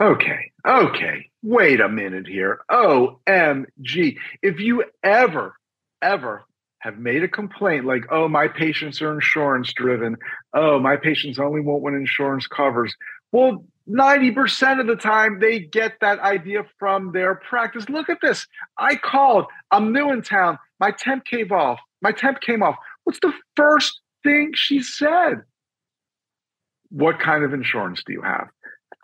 Okay. 0.00 0.52
Okay. 0.66 1.30
Wait 1.42 1.80
a 1.80 1.88
minute 1.88 2.26
here. 2.26 2.60
OMG. 2.70 4.16
If 4.42 4.60
you 4.60 4.84
ever, 5.02 5.54
ever 6.00 6.44
have 6.80 6.98
made 6.98 7.24
a 7.24 7.28
complaint 7.28 7.84
like, 7.84 8.04
oh, 8.10 8.28
my 8.28 8.46
patients 8.46 9.02
are 9.02 9.12
insurance 9.12 9.72
driven. 9.72 10.16
Oh, 10.54 10.78
my 10.78 10.96
patients 10.96 11.40
only 11.40 11.60
want 11.60 11.82
when 11.82 11.94
insurance 11.94 12.46
covers. 12.46 12.94
Well, 13.32 13.64
90% 13.88 14.80
of 14.80 14.86
the 14.86 14.96
time 14.96 15.40
they 15.40 15.58
get 15.60 15.94
that 16.00 16.20
idea 16.20 16.62
from 16.78 17.12
their 17.12 17.34
practice. 17.34 17.88
Look 17.88 18.08
at 18.08 18.20
this. 18.22 18.46
I 18.78 18.94
called. 18.96 19.46
I'm 19.70 19.92
new 19.92 20.12
in 20.12 20.22
town. 20.22 20.58
My 20.78 20.92
temp 20.92 21.24
came 21.24 21.50
off. 21.50 21.80
My 22.02 22.12
temp 22.12 22.40
came 22.40 22.62
off. 22.62 22.76
What's 23.04 23.20
the 23.20 23.32
first 23.56 24.00
thing 24.22 24.52
she 24.54 24.80
said? 24.82 25.42
What 26.90 27.18
kind 27.20 27.44
of 27.44 27.52
insurance 27.52 28.02
do 28.06 28.12
you 28.12 28.22
have? 28.22 28.48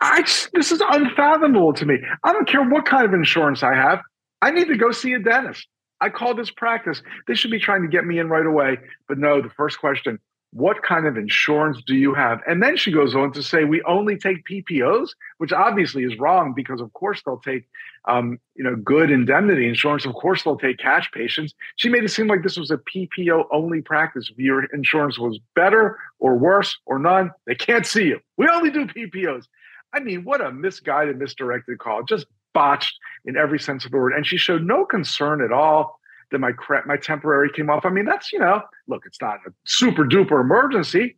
I 0.01 0.21
this 0.53 0.71
is 0.71 0.81
unfathomable 0.87 1.73
to 1.73 1.85
me. 1.85 1.97
I 2.23 2.33
don't 2.33 2.47
care 2.47 2.63
what 2.63 2.85
kind 2.85 3.05
of 3.05 3.13
insurance 3.13 3.63
I 3.63 3.75
have. 3.75 3.99
I 4.41 4.51
need 4.51 4.67
to 4.67 4.77
go 4.77 4.91
see 4.91 5.13
a 5.13 5.19
dentist. 5.19 5.67
I 6.01 6.09
call 6.09 6.35
this 6.35 6.51
practice. 6.51 7.01
They 7.27 7.35
should 7.35 7.51
be 7.51 7.59
trying 7.59 7.81
to 7.83 7.87
get 7.87 8.05
me 8.05 8.19
in 8.19 8.27
right 8.27 8.45
away. 8.45 8.77
But 9.07 9.17
no, 9.17 9.41
the 9.41 9.49
first 9.49 9.79
question, 9.79 10.19
what 10.55 10.81
kind 10.83 11.05
of 11.05 11.17
insurance 11.17 11.81
do 11.85 11.95
you 11.95 12.13
have? 12.13 12.39
And 12.47 12.63
then 12.63 12.77
she 12.77 12.89
goes 12.89 13.13
on 13.13 13.33
to 13.33 13.43
say, 13.43 13.65
we 13.65 13.81
only 13.81 14.15
take 14.17 14.45
PPOs, 14.45 15.09
which 15.37 15.51
obviously 15.51 16.05
is 16.05 16.17
wrong 16.17 16.53
because, 16.55 16.79
of 16.79 16.93
course, 16.93 17.21
they'll 17.25 17.41
take, 17.41 17.67
um, 18.07 18.39
you 18.55 18.63
know, 18.63 18.77
good 18.77 19.11
indemnity 19.11 19.67
insurance. 19.67 20.05
Of 20.05 20.13
course, 20.13 20.43
they'll 20.43 20.57
take 20.57 20.77
cash 20.77 21.11
patients. 21.11 21.53
She 21.75 21.89
made 21.89 22.05
it 22.05 22.09
seem 22.09 22.27
like 22.27 22.41
this 22.41 22.55
was 22.55 22.71
a 22.71 22.77
PPO 22.77 23.47
only 23.51 23.81
practice. 23.81 24.29
If 24.31 24.37
your 24.37 24.63
insurance 24.73 25.19
was 25.19 25.37
better 25.55 25.99
or 26.19 26.37
worse 26.37 26.77
or 26.85 26.99
none, 26.99 27.31
they 27.45 27.55
can't 27.55 27.85
see 27.85 28.05
you. 28.05 28.21
We 28.37 28.47
only 28.47 28.71
do 28.71 28.85
PPOs. 28.85 29.47
I 29.93 29.99
mean, 29.99 30.23
what 30.23 30.39
a 30.39 30.53
misguided, 30.53 31.19
misdirected 31.19 31.79
call. 31.79 32.03
Just 32.03 32.27
botched 32.53 32.97
in 33.25 33.35
every 33.35 33.59
sense 33.59 33.83
of 33.83 33.91
the 33.91 33.97
word. 33.97 34.13
And 34.13 34.25
she 34.25 34.37
showed 34.37 34.63
no 34.63 34.85
concern 34.85 35.43
at 35.43 35.51
all 35.51 35.99
that 36.31 36.39
my 36.39 36.51
my 36.85 36.97
temporary 36.97 37.51
came 37.51 37.69
off. 37.69 37.85
I 37.85 37.89
mean, 37.89 38.05
that's 38.05 38.31
you 38.31 38.39
know, 38.39 38.61
look, 38.87 39.03
it's 39.05 39.21
not 39.21 39.39
a 39.47 39.51
super 39.65 40.03
duper 40.03 40.41
emergency, 40.41 41.17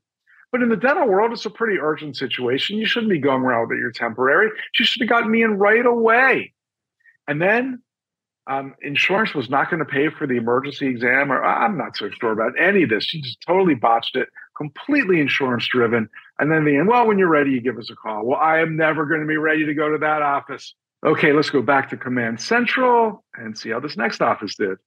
but 0.52 0.62
in 0.62 0.70
the 0.70 0.78
dental 0.78 1.08
world, 1.08 1.32
it's 1.32 1.46
a 1.46 1.50
pretty 1.50 1.80
urgent 1.80 2.16
situation. 2.16 2.78
You 2.78 2.86
shouldn't 2.86 3.12
be 3.12 3.20
going 3.20 3.42
around 3.42 3.70
with 3.70 3.80
your 3.80 3.92
temporary. 3.92 4.50
She 4.74 4.86
should 4.86 5.02
have 5.02 5.10
gotten 5.10 5.32
me 5.32 5.44
in 5.44 5.58
right 5.58 5.86
away. 5.86 6.54
And 7.28 7.42
then 7.42 7.82
um, 8.48 8.76
insurance 8.82 9.34
was 9.34 9.50
not 9.50 9.70
going 9.70 9.80
to 9.80 9.86
pay 9.86 10.10
for 10.10 10.26
the 10.26 10.36
emergency 10.38 10.88
exam, 10.88 11.32
or 11.32 11.44
I'm 11.44 11.78
not 11.78 11.98
so 11.98 12.10
sure 12.10 12.32
about 12.32 12.54
any 12.60 12.84
of 12.84 12.90
this. 12.90 13.04
She 13.04 13.22
just 13.22 13.42
totally 13.46 13.76
botched 13.76 14.16
it, 14.16 14.30
completely 14.56 15.20
insurance 15.20 15.68
driven. 15.68 16.10
And 16.40 16.50
then 16.50 16.64
the 16.64 16.78
end, 16.78 16.88
well, 16.88 17.06
when 17.06 17.18
you're 17.18 17.28
ready, 17.28 17.52
you 17.52 17.60
give 17.60 17.78
us 17.78 17.90
a 17.90 17.96
call. 17.96 18.26
Well, 18.26 18.40
I 18.40 18.60
am 18.60 18.78
never 18.78 19.06
going 19.06 19.20
to 19.20 19.28
be 19.28 19.38
ready 19.38 19.66
to 19.66 19.74
go 19.74 19.90
to 19.90 19.98
that 19.98 20.22
office. 20.22 20.74
Okay, 21.06 21.34
let's 21.34 21.50
go 21.50 21.62
back 21.62 21.90
to 21.90 21.98
Command 21.98 22.40
Central 22.40 23.24
and 23.36 23.58
see 23.58 23.70
how 23.70 23.82
this 23.82 23.98
next 23.98 24.22
office 24.22 24.56
did. 24.56 24.78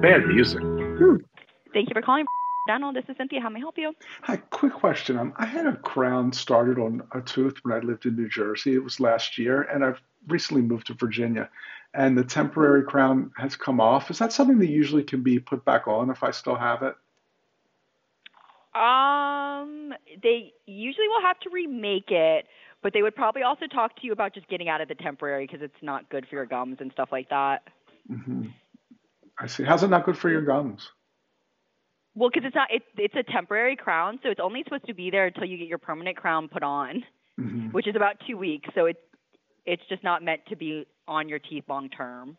Bad 0.00 0.26
music. 0.28 0.60
Thank 1.72 1.88
you 1.88 1.92
for 1.92 2.02
calling. 2.02 2.24
Donald, 2.68 2.94
this 2.94 3.04
is 3.08 3.16
Cynthia. 3.16 3.40
How 3.40 3.48
may 3.48 3.56
I 3.56 3.60
help 3.60 3.76
you? 3.76 3.92
Hi, 4.22 4.36
quick 4.36 4.72
question. 4.72 5.18
Um, 5.18 5.32
I 5.36 5.44
had 5.44 5.66
a 5.66 5.74
crown 5.74 6.32
started 6.32 6.78
on 6.78 7.02
a 7.12 7.20
tooth 7.20 7.56
when 7.62 7.74
I 7.74 7.80
lived 7.80 8.06
in 8.06 8.14
New 8.14 8.28
Jersey. 8.28 8.74
It 8.74 8.84
was 8.84 9.00
last 9.00 9.38
year, 9.38 9.62
and 9.62 9.84
I've 9.84 10.00
recently 10.28 10.62
moved 10.62 10.86
to 10.86 10.94
Virginia. 10.94 11.48
And 11.94 12.16
the 12.16 12.22
temporary 12.22 12.84
crown 12.84 13.32
has 13.36 13.56
come 13.56 13.80
off. 13.80 14.08
Is 14.08 14.18
that 14.20 14.32
something 14.32 14.60
that 14.60 14.68
usually 14.68 15.02
can 15.02 15.24
be 15.24 15.40
put 15.40 15.64
back 15.64 15.88
on 15.88 16.10
if 16.10 16.22
I 16.22 16.30
still 16.30 16.54
have 16.54 16.82
it? 16.82 16.94
Um, 18.78 19.94
they 20.22 20.52
usually 20.66 21.08
will 21.08 21.22
have 21.22 21.40
to 21.40 21.50
remake 21.50 22.12
it, 22.12 22.46
but 22.84 22.92
they 22.92 23.02
would 23.02 23.16
probably 23.16 23.42
also 23.42 23.66
talk 23.66 23.96
to 23.96 24.06
you 24.06 24.12
about 24.12 24.32
just 24.32 24.46
getting 24.48 24.68
out 24.68 24.80
of 24.80 24.86
the 24.86 24.94
temporary 24.94 25.46
because 25.46 25.62
it's 25.62 25.82
not 25.82 26.08
good 26.08 26.24
for 26.28 26.36
your 26.36 26.46
gums 26.46 26.76
and 26.78 26.92
stuff 26.92 27.08
like 27.10 27.30
that. 27.30 27.64
Mm-hmm. 28.08 28.48
I 29.40 29.46
see. 29.46 29.64
How's 29.64 29.82
it 29.82 29.88
not 29.88 30.04
good 30.04 30.18
for 30.18 30.28
your 30.28 30.42
gums? 30.42 30.90
Well, 32.14 32.30
because 32.32 32.46
it's 32.46 32.56
not. 32.56 32.72
It, 32.72 32.82
it's 32.96 33.14
a 33.14 33.22
temporary 33.22 33.76
crown, 33.76 34.18
so 34.22 34.30
it's 34.30 34.40
only 34.40 34.64
supposed 34.64 34.86
to 34.86 34.94
be 34.94 35.10
there 35.10 35.26
until 35.26 35.44
you 35.44 35.56
get 35.56 35.68
your 35.68 35.78
permanent 35.78 36.16
crown 36.16 36.48
put 36.48 36.62
on, 36.62 37.04
mm-hmm. 37.38 37.68
which 37.68 37.86
is 37.86 37.94
about 37.94 38.16
two 38.26 38.36
weeks. 38.36 38.68
So 38.74 38.86
it's 38.86 38.98
it's 39.66 39.82
just 39.88 40.02
not 40.02 40.24
meant 40.24 40.40
to 40.48 40.56
be 40.56 40.86
on 41.06 41.28
your 41.28 41.38
teeth 41.38 41.64
long 41.68 41.88
term. 41.88 42.36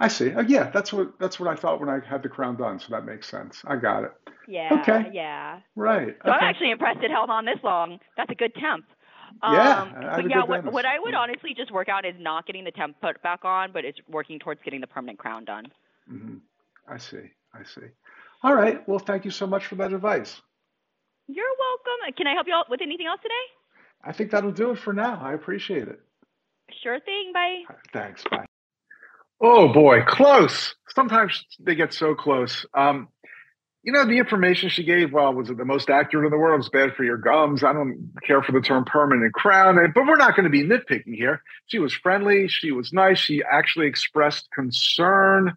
I 0.00 0.08
see. 0.08 0.32
Uh, 0.32 0.42
yeah, 0.42 0.70
that's 0.70 0.92
what 0.92 1.18
that's 1.18 1.40
what 1.40 1.48
I 1.48 1.54
thought 1.54 1.80
when 1.80 1.88
I 1.88 2.00
had 2.06 2.22
the 2.22 2.28
crown 2.28 2.56
done. 2.56 2.78
So 2.78 2.88
that 2.90 3.04
makes 3.04 3.28
sense. 3.28 3.62
I 3.66 3.76
got 3.76 4.04
it. 4.04 4.12
Yeah. 4.46 4.68
Okay. 4.80 5.10
Yeah. 5.12 5.60
Right. 5.74 6.16
So 6.24 6.30
okay. 6.30 6.38
I'm 6.38 6.44
actually 6.44 6.70
impressed 6.70 7.02
it 7.02 7.10
held 7.10 7.30
on 7.30 7.44
this 7.44 7.58
long. 7.64 7.98
That's 8.16 8.30
a 8.30 8.34
good 8.34 8.54
temp. 8.54 8.84
Yeah. 9.42 9.82
Um, 9.82 9.94
but 10.00 10.30
yeah, 10.30 10.44
what, 10.44 10.72
what 10.72 10.84
I 10.84 10.98
would 10.98 11.14
honestly 11.14 11.54
just 11.54 11.70
work 11.70 11.88
out 11.88 12.04
is 12.04 12.14
not 12.18 12.46
getting 12.46 12.64
the 12.64 12.70
temp 12.70 13.00
put 13.00 13.22
back 13.22 13.44
on, 13.44 13.72
but 13.72 13.84
it's 13.84 13.98
working 14.08 14.38
towards 14.38 14.60
getting 14.64 14.80
the 14.80 14.86
permanent 14.86 15.18
crown 15.18 15.44
done. 15.44 15.66
Mm-hmm. 16.12 16.36
I 16.88 16.98
see. 16.98 17.30
I 17.54 17.64
see. 17.64 17.86
All 18.42 18.54
right. 18.54 18.86
Well, 18.88 18.98
thank 18.98 19.24
you 19.24 19.30
so 19.30 19.46
much 19.46 19.66
for 19.66 19.74
that 19.76 19.92
advice. 19.92 20.40
You're 21.26 21.44
welcome. 21.58 22.14
Can 22.16 22.26
I 22.26 22.34
help 22.34 22.46
you 22.46 22.54
out 22.54 22.70
with 22.70 22.80
anything 22.80 23.06
else 23.06 23.20
today? 23.20 23.34
I 24.04 24.12
think 24.12 24.30
that'll 24.30 24.52
do 24.52 24.70
it 24.70 24.78
for 24.78 24.92
now. 24.92 25.20
I 25.22 25.34
appreciate 25.34 25.88
it. 25.88 26.00
Sure 26.82 27.00
thing. 27.00 27.32
Bye. 27.34 27.62
Thanks. 27.92 28.22
Bye. 28.30 28.46
Oh 29.40 29.72
boy, 29.72 30.02
close. 30.06 30.74
Sometimes 30.94 31.44
they 31.60 31.74
get 31.74 31.92
so 31.92 32.14
close. 32.14 32.66
Um, 32.74 33.08
you 33.82 33.92
know, 33.92 34.04
the 34.04 34.18
information 34.18 34.68
she 34.68 34.82
gave, 34.82 35.12
well, 35.12 35.32
was 35.32 35.48
it 35.48 35.56
the 35.56 35.64
most 35.64 35.88
accurate 35.88 36.26
in 36.26 36.30
the 36.30 36.38
world? 36.38 36.60
It's 36.60 36.68
bad 36.68 36.94
for 36.94 37.04
your 37.04 37.16
gums. 37.16 37.62
I 37.62 37.72
don't 37.72 38.12
care 38.26 38.42
for 38.42 38.52
the 38.52 38.60
term 38.60 38.84
permanent 38.84 39.32
crown, 39.32 39.76
but 39.94 40.06
we're 40.06 40.16
not 40.16 40.34
going 40.34 40.44
to 40.44 40.50
be 40.50 40.64
nitpicking 40.64 41.14
here. 41.14 41.42
She 41.66 41.78
was 41.78 41.94
friendly. 41.94 42.48
She 42.48 42.72
was 42.72 42.92
nice. 42.92 43.18
She 43.18 43.42
actually 43.48 43.86
expressed 43.86 44.48
concern. 44.52 45.54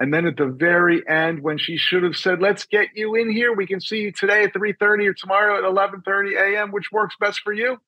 And 0.00 0.12
then 0.12 0.26
at 0.26 0.36
the 0.36 0.46
very 0.46 1.06
end, 1.08 1.42
when 1.42 1.58
she 1.58 1.76
should 1.76 2.02
have 2.02 2.16
said, 2.16 2.40
let's 2.40 2.64
get 2.64 2.88
you 2.94 3.14
in 3.14 3.30
here. 3.30 3.52
We 3.52 3.66
can 3.66 3.80
see 3.80 3.98
you 3.98 4.12
today 4.12 4.44
at 4.44 4.52
3.30 4.52 5.08
or 5.08 5.14
tomorrow 5.14 5.58
at 5.58 5.64
11.30 5.64 6.56
a.m., 6.56 6.72
which 6.72 6.90
works 6.90 7.14
best 7.20 7.40
for 7.40 7.52
you. 7.52 7.78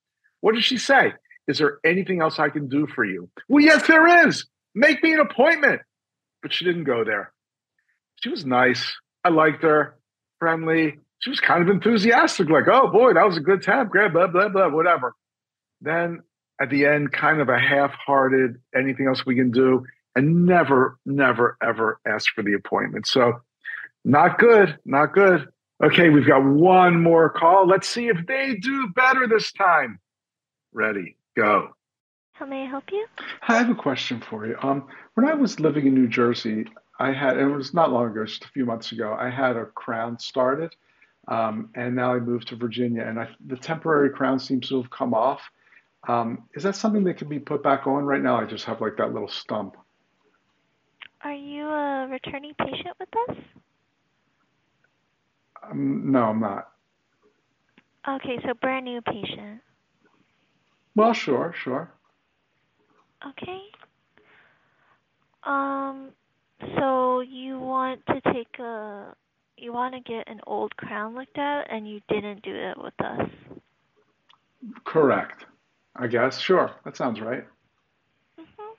What 0.41 0.55
did 0.55 0.65
she 0.65 0.79
say? 0.79 1.15
Is 1.49 1.59
there 1.59 1.79
anything 1.85 2.23
else 2.23 2.39
I 2.39 2.51
can 2.51 2.69
do 2.69 2.87
for 2.87 3.05
you? 3.05 3.29
Well, 3.49 3.65
yes, 3.65 3.87
there 3.87 4.27
is. 4.27 4.47
Make 4.75 5.03
me 5.03 5.13
an 5.13 5.21
appointment. 5.21 5.83
But 6.43 6.53
she 6.53 6.65
didn't 6.65 6.85
go 6.85 7.05
there. 7.05 7.33
She 8.23 8.29
was 8.29 8.45
nice. 8.45 8.93
I 9.25 9.31
liked 9.31 9.63
her, 9.63 9.97
friendly. 10.39 10.99
She 11.19 11.31
was 11.31 11.41
kind 11.41 11.63
of 11.63 11.69
enthusiastic, 11.69 12.49
like, 12.51 12.69
oh 12.71 12.89
boy, 12.89 13.15
that 13.15 13.27
was 13.27 13.39
a 13.39 13.41
good 13.41 13.63
time. 13.63 13.89
Grab 13.89 14.13
blah, 14.13 14.27
blah, 14.27 14.49
blah, 14.49 14.69
whatever. 14.69 15.15
Then 15.81 16.23
at 16.61 16.71
the 16.71 16.87
end, 16.87 17.13
kind 17.13 17.41
of 17.41 17.49
a 17.49 17.59
half 17.59 17.93
hearted, 17.93 18.57
anything 18.77 19.07
else 19.07 19.25
we 19.25 19.35
can 19.35 19.51
do, 19.51 19.85
and 20.17 20.47
never, 20.47 20.99
never, 21.05 21.57
ever 21.63 22.01
ask 22.07 22.33
for 22.35 22.43
the 22.43 22.55
appointment. 22.55 23.07
So, 23.07 23.41
not 24.05 24.39
good, 24.39 24.79
not 24.85 25.13
good. 25.13 25.49
Okay, 25.83 26.09
we've 26.11 26.27
got 26.27 26.45
one 26.45 27.03
more 27.03 27.31
call. 27.31 27.67
Let's 27.67 27.89
see 27.89 28.09
if 28.09 28.27
they 28.27 28.55
do 28.57 28.89
better 28.95 29.27
this 29.27 29.53
time. 29.53 29.99
Ready, 30.73 31.17
go. 31.37 31.71
How 32.33 32.47
may 32.47 32.63
I 32.65 32.67
help 32.67 32.85
you? 32.93 33.07
I 33.49 33.59
have 33.59 33.71
a 33.71 33.75
question 33.75 34.21
for 34.21 34.47
you. 34.47 34.57
Um, 34.63 34.89
when 35.15 35.27
I 35.27 35.35
was 35.35 35.61
living 35.61 35.87
in 35.87 35.95
New 35.95 36.09
Jersey, 36.09 36.67
I 36.99 37.13
had, 37.13 37.39
it 37.39 37.47
was 37.47 37.75
not 37.75 37.91
long 37.93 38.11
ago, 38.11 38.25
just 38.25 38.45
a 38.45 38.49
few 38.49 38.65
months 38.65 38.93
ago, 38.93 39.17
I 39.19 39.31
had 39.31 39.57
a 39.57 39.67
crown 39.67 40.19
started. 40.19 40.75
Um, 41.29 41.71
and 41.75 41.97
now 41.97 42.15
I 42.15 42.19
moved 42.19 42.49
to 42.49 42.57
Virginia, 42.57 43.03
and 43.03 43.19
I, 43.19 43.29
the 43.47 43.57
temporary 43.57 44.11
crown 44.11 44.39
seems 44.39 44.69
to 44.69 44.81
have 44.83 44.91
come 44.91 45.15
off. 45.15 45.41
Um, 46.07 46.49
is 46.55 46.63
that 46.65 46.77
something 46.77 47.05
that 47.05 47.17
can 47.17 47.29
be 47.29 47.39
put 47.39 47.63
back 47.63 47.87
on 47.87 48.05
right 48.05 48.23
now? 48.23 48.37
I 48.37 48.45
just 48.45 48.67
have 48.67 48.81
like 48.81 48.97
that 48.99 49.13
little 49.13 49.29
stump. 49.29 49.77
Are 51.25 51.33
you 51.33 51.67
a 51.67 52.07
returning 52.07 52.53
patient 52.59 52.95
with 53.01 53.09
us? 53.31 53.37
Um, 55.63 56.13
no, 56.13 56.25
I'm 56.25 56.41
not. 56.41 56.69
Okay, 58.07 58.39
so 58.47 58.53
brand 58.61 58.85
new 58.85 59.01
patient. 59.01 59.63
Well, 60.95 61.15
sure, 61.15 61.55
sure. 61.57 61.91
Okay. 63.27 63.63
Um, 65.45 66.11
so 66.77 67.21
you 67.21 67.59
want 67.59 68.05
to 68.07 68.21
take 68.33 68.59
a, 68.59 69.15
you 69.57 69.73
want 69.73 69.95
to 69.95 70.01
get 70.01 70.29
an 70.29 70.41
old 70.47 70.77
crown 70.77 71.15
looked 71.15 71.39
at, 71.39 71.71
and 71.71 71.89
you 71.89 72.01
didn't 72.09 72.43
do 72.43 72.55
it 72.55 72.77
with 72.77 72.95
us. 73.01 73.31
Correct. 74.85 75.47
I 75.97 76.07
guess. 76.07 76.39
Sure. 76.41 76.71
That 76.85 76.97
sounds 76.97 77.21
right. 77.21 77.45
Mm-hmm. 78.39 78.73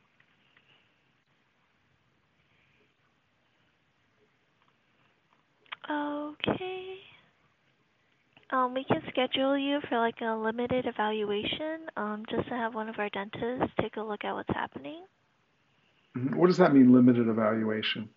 Okay. 5.89 6.95
Um, 8.51 8.73
we 8.73 8.83
can 8.83 9.01
schedule 9.09 9.57
you 9.57 9.79
for 9.89 9.97
like 9.97 10.21
a 10.21 10.35
limited 10.35 10.85
evaluation, 10.85 11.87
um, 11.97 12.23
just 12.29 12.47
to 12.47 12.53
have 12.53 12.75
one 12.75 12.89
of 12.89 12.95
our 12.99 13.09
dentists 13.09 13.73
take 13.81 13.97
a 13.97 14.01
look 14.01 14.23
at 14.23 14.33
what's 14.33 14.49
happening. 14.53 15.03
Mm-hmm. 16.15 16.37
What 16.37 16.47
does 16.47 16.57
that 16.57 16.73
mean, 16.73 16.93
limited 16.93 17.27
evaluation? 17.27 18.09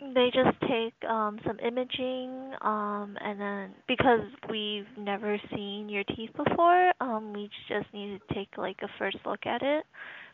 They 0.00 0.30
just 0.32 0.56
take 0.60 0.94
um, 1.10 1.40
some 1.44 1.58
imaging, 1.58 2.52
um, 2.62 3.16
and 3.20 3.40
then 3.40 3.74
because 3.88 4.20
we've 4.48 4.86
never 4.96 5.38
seen 5.54 5.88
your 5.88 6.04
teeth 6.04 6.30
before, 6.36 6.92
um, 7.00 7.32
we 7.32 7.50
just 7.68 7.92
need 7.92 8.20
to 8.20 8.34
take 8.34 8.48
like 8.56 8.76
a 8.82 8.88
first 8.98 9.18
look 9.26 9.44
at 9.44 9.60
it 9.60 9.84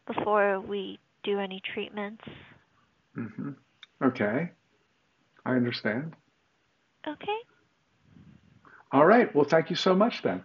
before 0.07 0.61
we 0.61 0.99
do 1.23 1.38
any 1.38 1.62
treatments. 1.73 2.23
Mm-hmm. 3.16 3.51
Okay, 4.05 4.51
I 5.47 5.51
understand. 5.53 6.14
Okay. 7.07 7.38
All 8.93 9.07
right. 9.07 9.35
Well, 9.35 9.45
thank 9.45 9.71
you 9.71 9.77
so 9.77 9.95
much 9.95 10.23
then. 10.23 10.43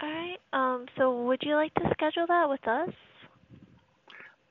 All 0.00 0.08
right. 0.08 0.38
Um, 0.52 0.86
so 0.96 1.22
would 1.24 1.42
you 1.42 1.54
like 1.54 1.74
to 1.74 1.90
schedule 1.92 2.26
that 2.26 2.48
with 2.48 2.66
us? 2.66 2.90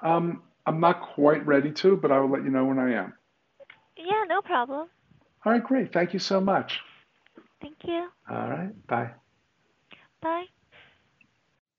Um, 0.02 0.44
I'm 0.66 0.80
not 0.80 1.02
quite 1.02 1.46
ready 1.46 1.72
to, 1.72 1.98
but 1.98 2.12
I 2.12 2.20
will 2.20 2.30
let 2.30 2.44
you 2.44 2.50
know 2.50 2.66
when 2.66 2.80
I 2.80 2.94
am. 2.94 3.14
Yeah, 3.98 4.24
no 4.28 4.42
problem. 4.42 4.88
All 5.46 5.52
right, 5.52 5.64
great. 5.64 5.94
Thank 5.94 6.14
you 6.14 6.20
so 6.20 6.40
much. 6.42 6.80
Thank 7.62 7.78
you. 7.86 8.10
All 8.30 8.50
right. 8.50 8.88
Bye. 8.88 9.12
Bye. 10.22 10.46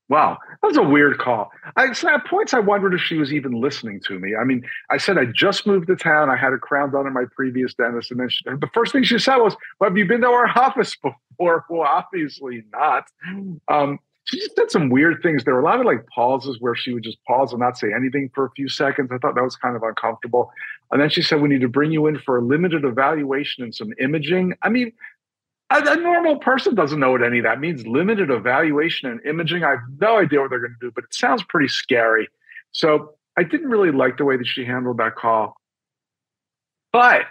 Wow, 0.09 0.39
that 0.63 0.67
was 0.67 0.79
a 0.79 0.83
weird 0.83 1.19
call. 1.19 1.51
I, 1.77 1.93
so 1.93 2.09
at 2.09 2.27
points, 2.27 2.55
I 2.55 2.61
wondered 2.61 2.95
if 2.95 3.01
she 3.01 3.17
was 3.17 3.33
even 3.33 3.61
listening 3.61 4.01
to 4.07 4.19
me. 4.19 4.35
I 4.35 4.45
mean, 4.45 4.63
I 4.91 4.97
said 4.97 5.19
I 5.19 5.27
just 5.27 5.67
moved 5.67 5.89
to 5.89 5.97
town. 5.97 6.31
I 6.31 6.37
had 6.37 6.55
a 6.55 6.59
crown 6.59 6.93
done 6.93 7.07
in 7.07 7.13
my 7.13 7.25
previous 7.37 7.75
dentist, 7.75 8.11
and 8.11 8.21
then 8.21 8.31
she, 8.31 8.43
the 8.45 8.71
first 8.73 8.93
thing 8.93 9.03
she 9.03 9.19
said 9.19 9.37
was, 9.37 9.55
"Well, 9.79 9.91
have 9.91 9.99
you 9.99 10.07
been 10.07 10.23
to 10.23 10.29
our 10.29 10.49
office 10.59 10.97
before?" 10.97 11.67
Well, 11.69 11.83
obviously 11.83 12.65
not. 12.73 13.05
Um, 13.69 13.99
she 14.25 14.39
just 14.39 14.57
did 14.57 14.71
some 14.71 14.91
weird 14.91 15.23
things. 15.23 15.45
There 15.45 15.55
were 15.55 15.61
a 15.61 15.65
lot 15.65 15.81
of 15.81 15.87
like 15.87 16.07
pauses 16.07 16.59
where 16.61 16.75
she 16.75 16.93
would 16.93 17.03
just 17.03 17.19
pause 17.25 17.53
and 17.53 17.61
not 17.61 17.79
say 17.79 17.89
anything 17.95 18.31
for 18.35 18.45
a 18.45 18.51
few 18.51 18.69
seconds. 18.69 19.11
I 19.13 19.19
thought 19.19 19.35
that 19.35 19.45
was 19.45 19.57
kind 19.57 19.75
of 19.77 19.83
uncomfortable. 19.83 20.51
And 20.91 21.03
then 21.03 21.11
she 21.11 21.21
said, 21.21 21.43
"We 21.43 21.51
need 21.51 21.61
to 21.61 21.69
bring 21.69 21.93
you 21.93 22.07
in 22.07 22.19
for 22.19 22.39
a 22.39 22.43
limited 22.43 22.85
evaluation 22.85 23.63
and 23.63 23.75
some 23.75 23.93
imaging." 23.99 24.55
I 24.63 24.71
mean, 24.71 24.93
a, 25.71 25.93
a, 25.93 25.97
normal 25.97 26.37
person 26.39 26.75
doesn't 26.75 26.99
know 26.99 27.11
what 27.11 27.23
any 27.23 27.39
of 27.39 27.45
that 27.45 27.61
means. 27.61 27.87
Limited 27.87 28.31
evaluation 28.31 29.11
and 29.11 29.25
imaging. 29.27 29.65
I 29.65 29.71
have 29.71 29.81
no 30.01 30.19
idea 30.19 30.41
what 30.41 30.51
they're 30.51 30.61
going 30.61 30.77
to 30.81 30.87
do, 30.87 30.93
but 30.95 31.05
it 31.05 31.15
sounds 31.15 31.43
pretty 31.49 31.69
scary. 31.69 32.29
So 32.73 33.15
I 33.37 33.43
didn't 33.43 33.69
really 33.69 33.93
like 33.93 34.17
the 34.17 34.25
way 34.25 34.37
that 34.37 34.47
she 34.47 34.65
handled 34.65 34.99
that 34.99 35.15
call. 35.17 35.55
But 36.93 37.27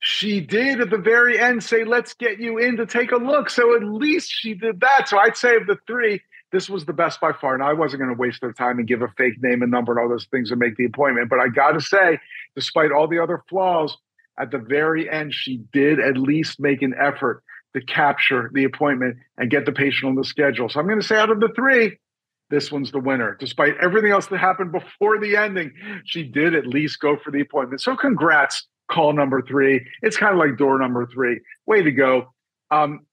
she 0.00 0.40
did 0.40 0.80
at 0.80 0.90
the 0.90 0.98
very 0.98 1.38
end 1.38 1.62
say, 1.62 1.84
let's 1.84 2.14
get 2.14 2.40
you 2.40 2.58
in 2.58 2.76
to 2.76 2.86
take 2.86 3.12
a 3.12 3.16
look. 3.16 3.50
So 3.50 3.76
at 3.76 3.82
least 3.82 4.30
she 4.32 4.54
did 4.54 4.80
that. 4.80 5.08
So 5.08 5.18
I'd 5.18 5.36
say 5.36 5.56
of 5.56 5.66
the 5.66 5.78
three, 5.86 6.22
this 6.50 6.68
was 6.68 6.84
the 6.84 6.92
best 6.92 7.20
by 7.20 7.32
far. 7.32 7.54
And 7.54 7.62
I 7.62 7.72
wasn't 7.72 8.02
going 8.02 8.14
to 8.14 8.20
waste 8.20 8.40
their 8.40 8.52
time 8.52 8.78
and 8.78 8.86
give 8.86 9.02
a 9.02 9.08
fake 9.16 9.42
name 9.42 9.62
and 9.62 9.70
number 9.70 9.92
and 9.92 10.00
all 10.00 10.08
those 10.08 10.26
things 10.26 10.50
and 10.50 10.60
make 10.60 10.76
the 10.76 10.84
appointment. 10.84 11.28
But 11.28 11.40
I 11.40 11.48
got 11.48 11.72
to 11.72 11.80
say, 11.80 12.18
despite 12.54 12.92
all 12.92 13.08
the 13.08 13.18
other 13.18 13.42
flaws, 13.48 13.96
at 14.38 14.50
the 14.50 14.58
very 14.58 15.10
end, 15.10 15.34
she 15.34 15.62
did 15.72 16.00
at 16.00 16.16
least 16.16 16.60
make 16.60 16.82
an 16.82 16.94
effort 16.98 17.42
to 17.74 17.80
capture 17.80 18.50
the 18.52 18.64
appointment 18.64 19.16
and 19.36 19.50
get 19.50 19.66
the 19.66 19.72
patient 19.72 20.10
on 20.10 20.14
the 20.14 20.24
schedule. 20.24 20.68
So 20.68 20.80
I'm 20.80 20.86
going 20.86 21.00
to 21.00 21.06
say 21.06 21.16
out 21.16 21.30
of 21.30 21.40
the 21.40 21.50
three, 21.54 21.98
this 22.50 22.70
one's 22.70 22.92
the 22.92 23.00
winner. 23.00 23.36
Despite 23.40 23.74
everything 23.80 24.10
else 24.10 24.26
that 24.26 24.38
happened 24.38 24.72
before 24.72 25.18
the 25.18 25.36
ending, 25.36 25.72
she 26.04 26.22
did 26.22 26.54
at 26.54 26.66
least 26.66 27.00
go 27.00 27.16
for 27.16 27.30
the 27.30 27.40
appointment. 27.40 27.80
So 27.80 27.96
congrats, 27.96 28.66
call 28.90 29.14
number 29.14 29.40
three. 29.42 29.86
It's 30.02 30.16
kind 30.16 30.34
of 30.34 30.38
like 30.38 30.58
door 30.58 30.78
number 30.78 31.06
three. 31.06 31.40
Way 31.66 31.82
to 31.82 31.92
go. 31.92 32.32
Um, 32.70 33.06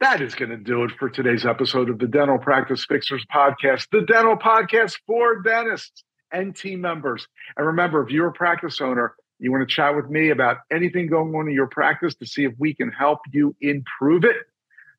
that 0.00 0.20
is 0.20 0.34
going 0.34 0.50
to 0.50 0.56
do 0.56 0.84
it 0.84 0.90
for 0.98 1.08
today's 1.08 1.46
episode 1.46 1.88
of 1.88 1.98
the 1.98 2.08
Dental 2.08 2.38
Practice 2.38 2.84
Fixers 2.84 3.24
podcast, 3.32 3.86
the 3.92 4.02
dental 4.02 4.36
podcast 4.36 4.98
for 5.06 5.40
dentists 5.42 6.04
and 6.32 6.56
team 6.56 6.80
members. 6.80 7.26
And 7.56 7.66
remember, 7.66 8.02
if 8.02 8.10
you're 8.10 8.28
a 8.28 8.32
practice 8.32 8.80
owner, 8.80 9.14
you 9.42 9.50
want 9.50 9.68
to 9.68 9.74
chat 9.74 9.96
with 9.96 10.08
me 10.08 10.30
about 10.30 10.58
anything 10.70 11.08
going 11.08 11.34
on 11.34 11.48
in 11.48 11.54
your 11.54 11.66
practice 11.66 12.14
to 12.16 12.26
see 12.26 12.44
if 12.44 12.52
we 12.58 12.74
can 12.74 12.90
help 12.90 13.20
you 13.32 13.56
improve 13.60 14.24
it, 14.24 14.36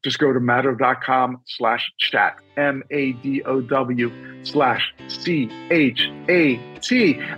just 0.03 0.19
go 0.19 0.34
to 0.34 0.39
madow.com 0.39 1.41
slash 1.45 1.89
chat, 1.97 2.36
M-A-D-O-W 2.58 4.43
slash 4.43 4.93
C-H-A-T. 5.08 5.62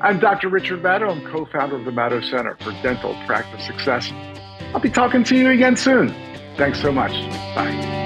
I'm 0.02 0.20
Dr. 0.20 0.50
Richard 0.50 0.82
Madow. 0.82 1.12
I'm 1.12 1.24
co-founder 1.32 1.76
of 1.76 1.86
the 1.86 1.92
Madow 1.92 2.28
Center 2.28 2.58
for 2.60 2.72
Dental 2.82 3.16
Practice 3.28 3.64
Success. 3.68 4.12
I'll 4.74 4.80
be 4.80 4.90
talking 4.90 5.24
to 5.26 5.38
you 5.38 5.52
again 5.52 5.78
soon. 5.78 6.10
Thanks 6.58 6.82
so 6.82 6.92
much. 6.92 7.12
Bye. 7.54 8.05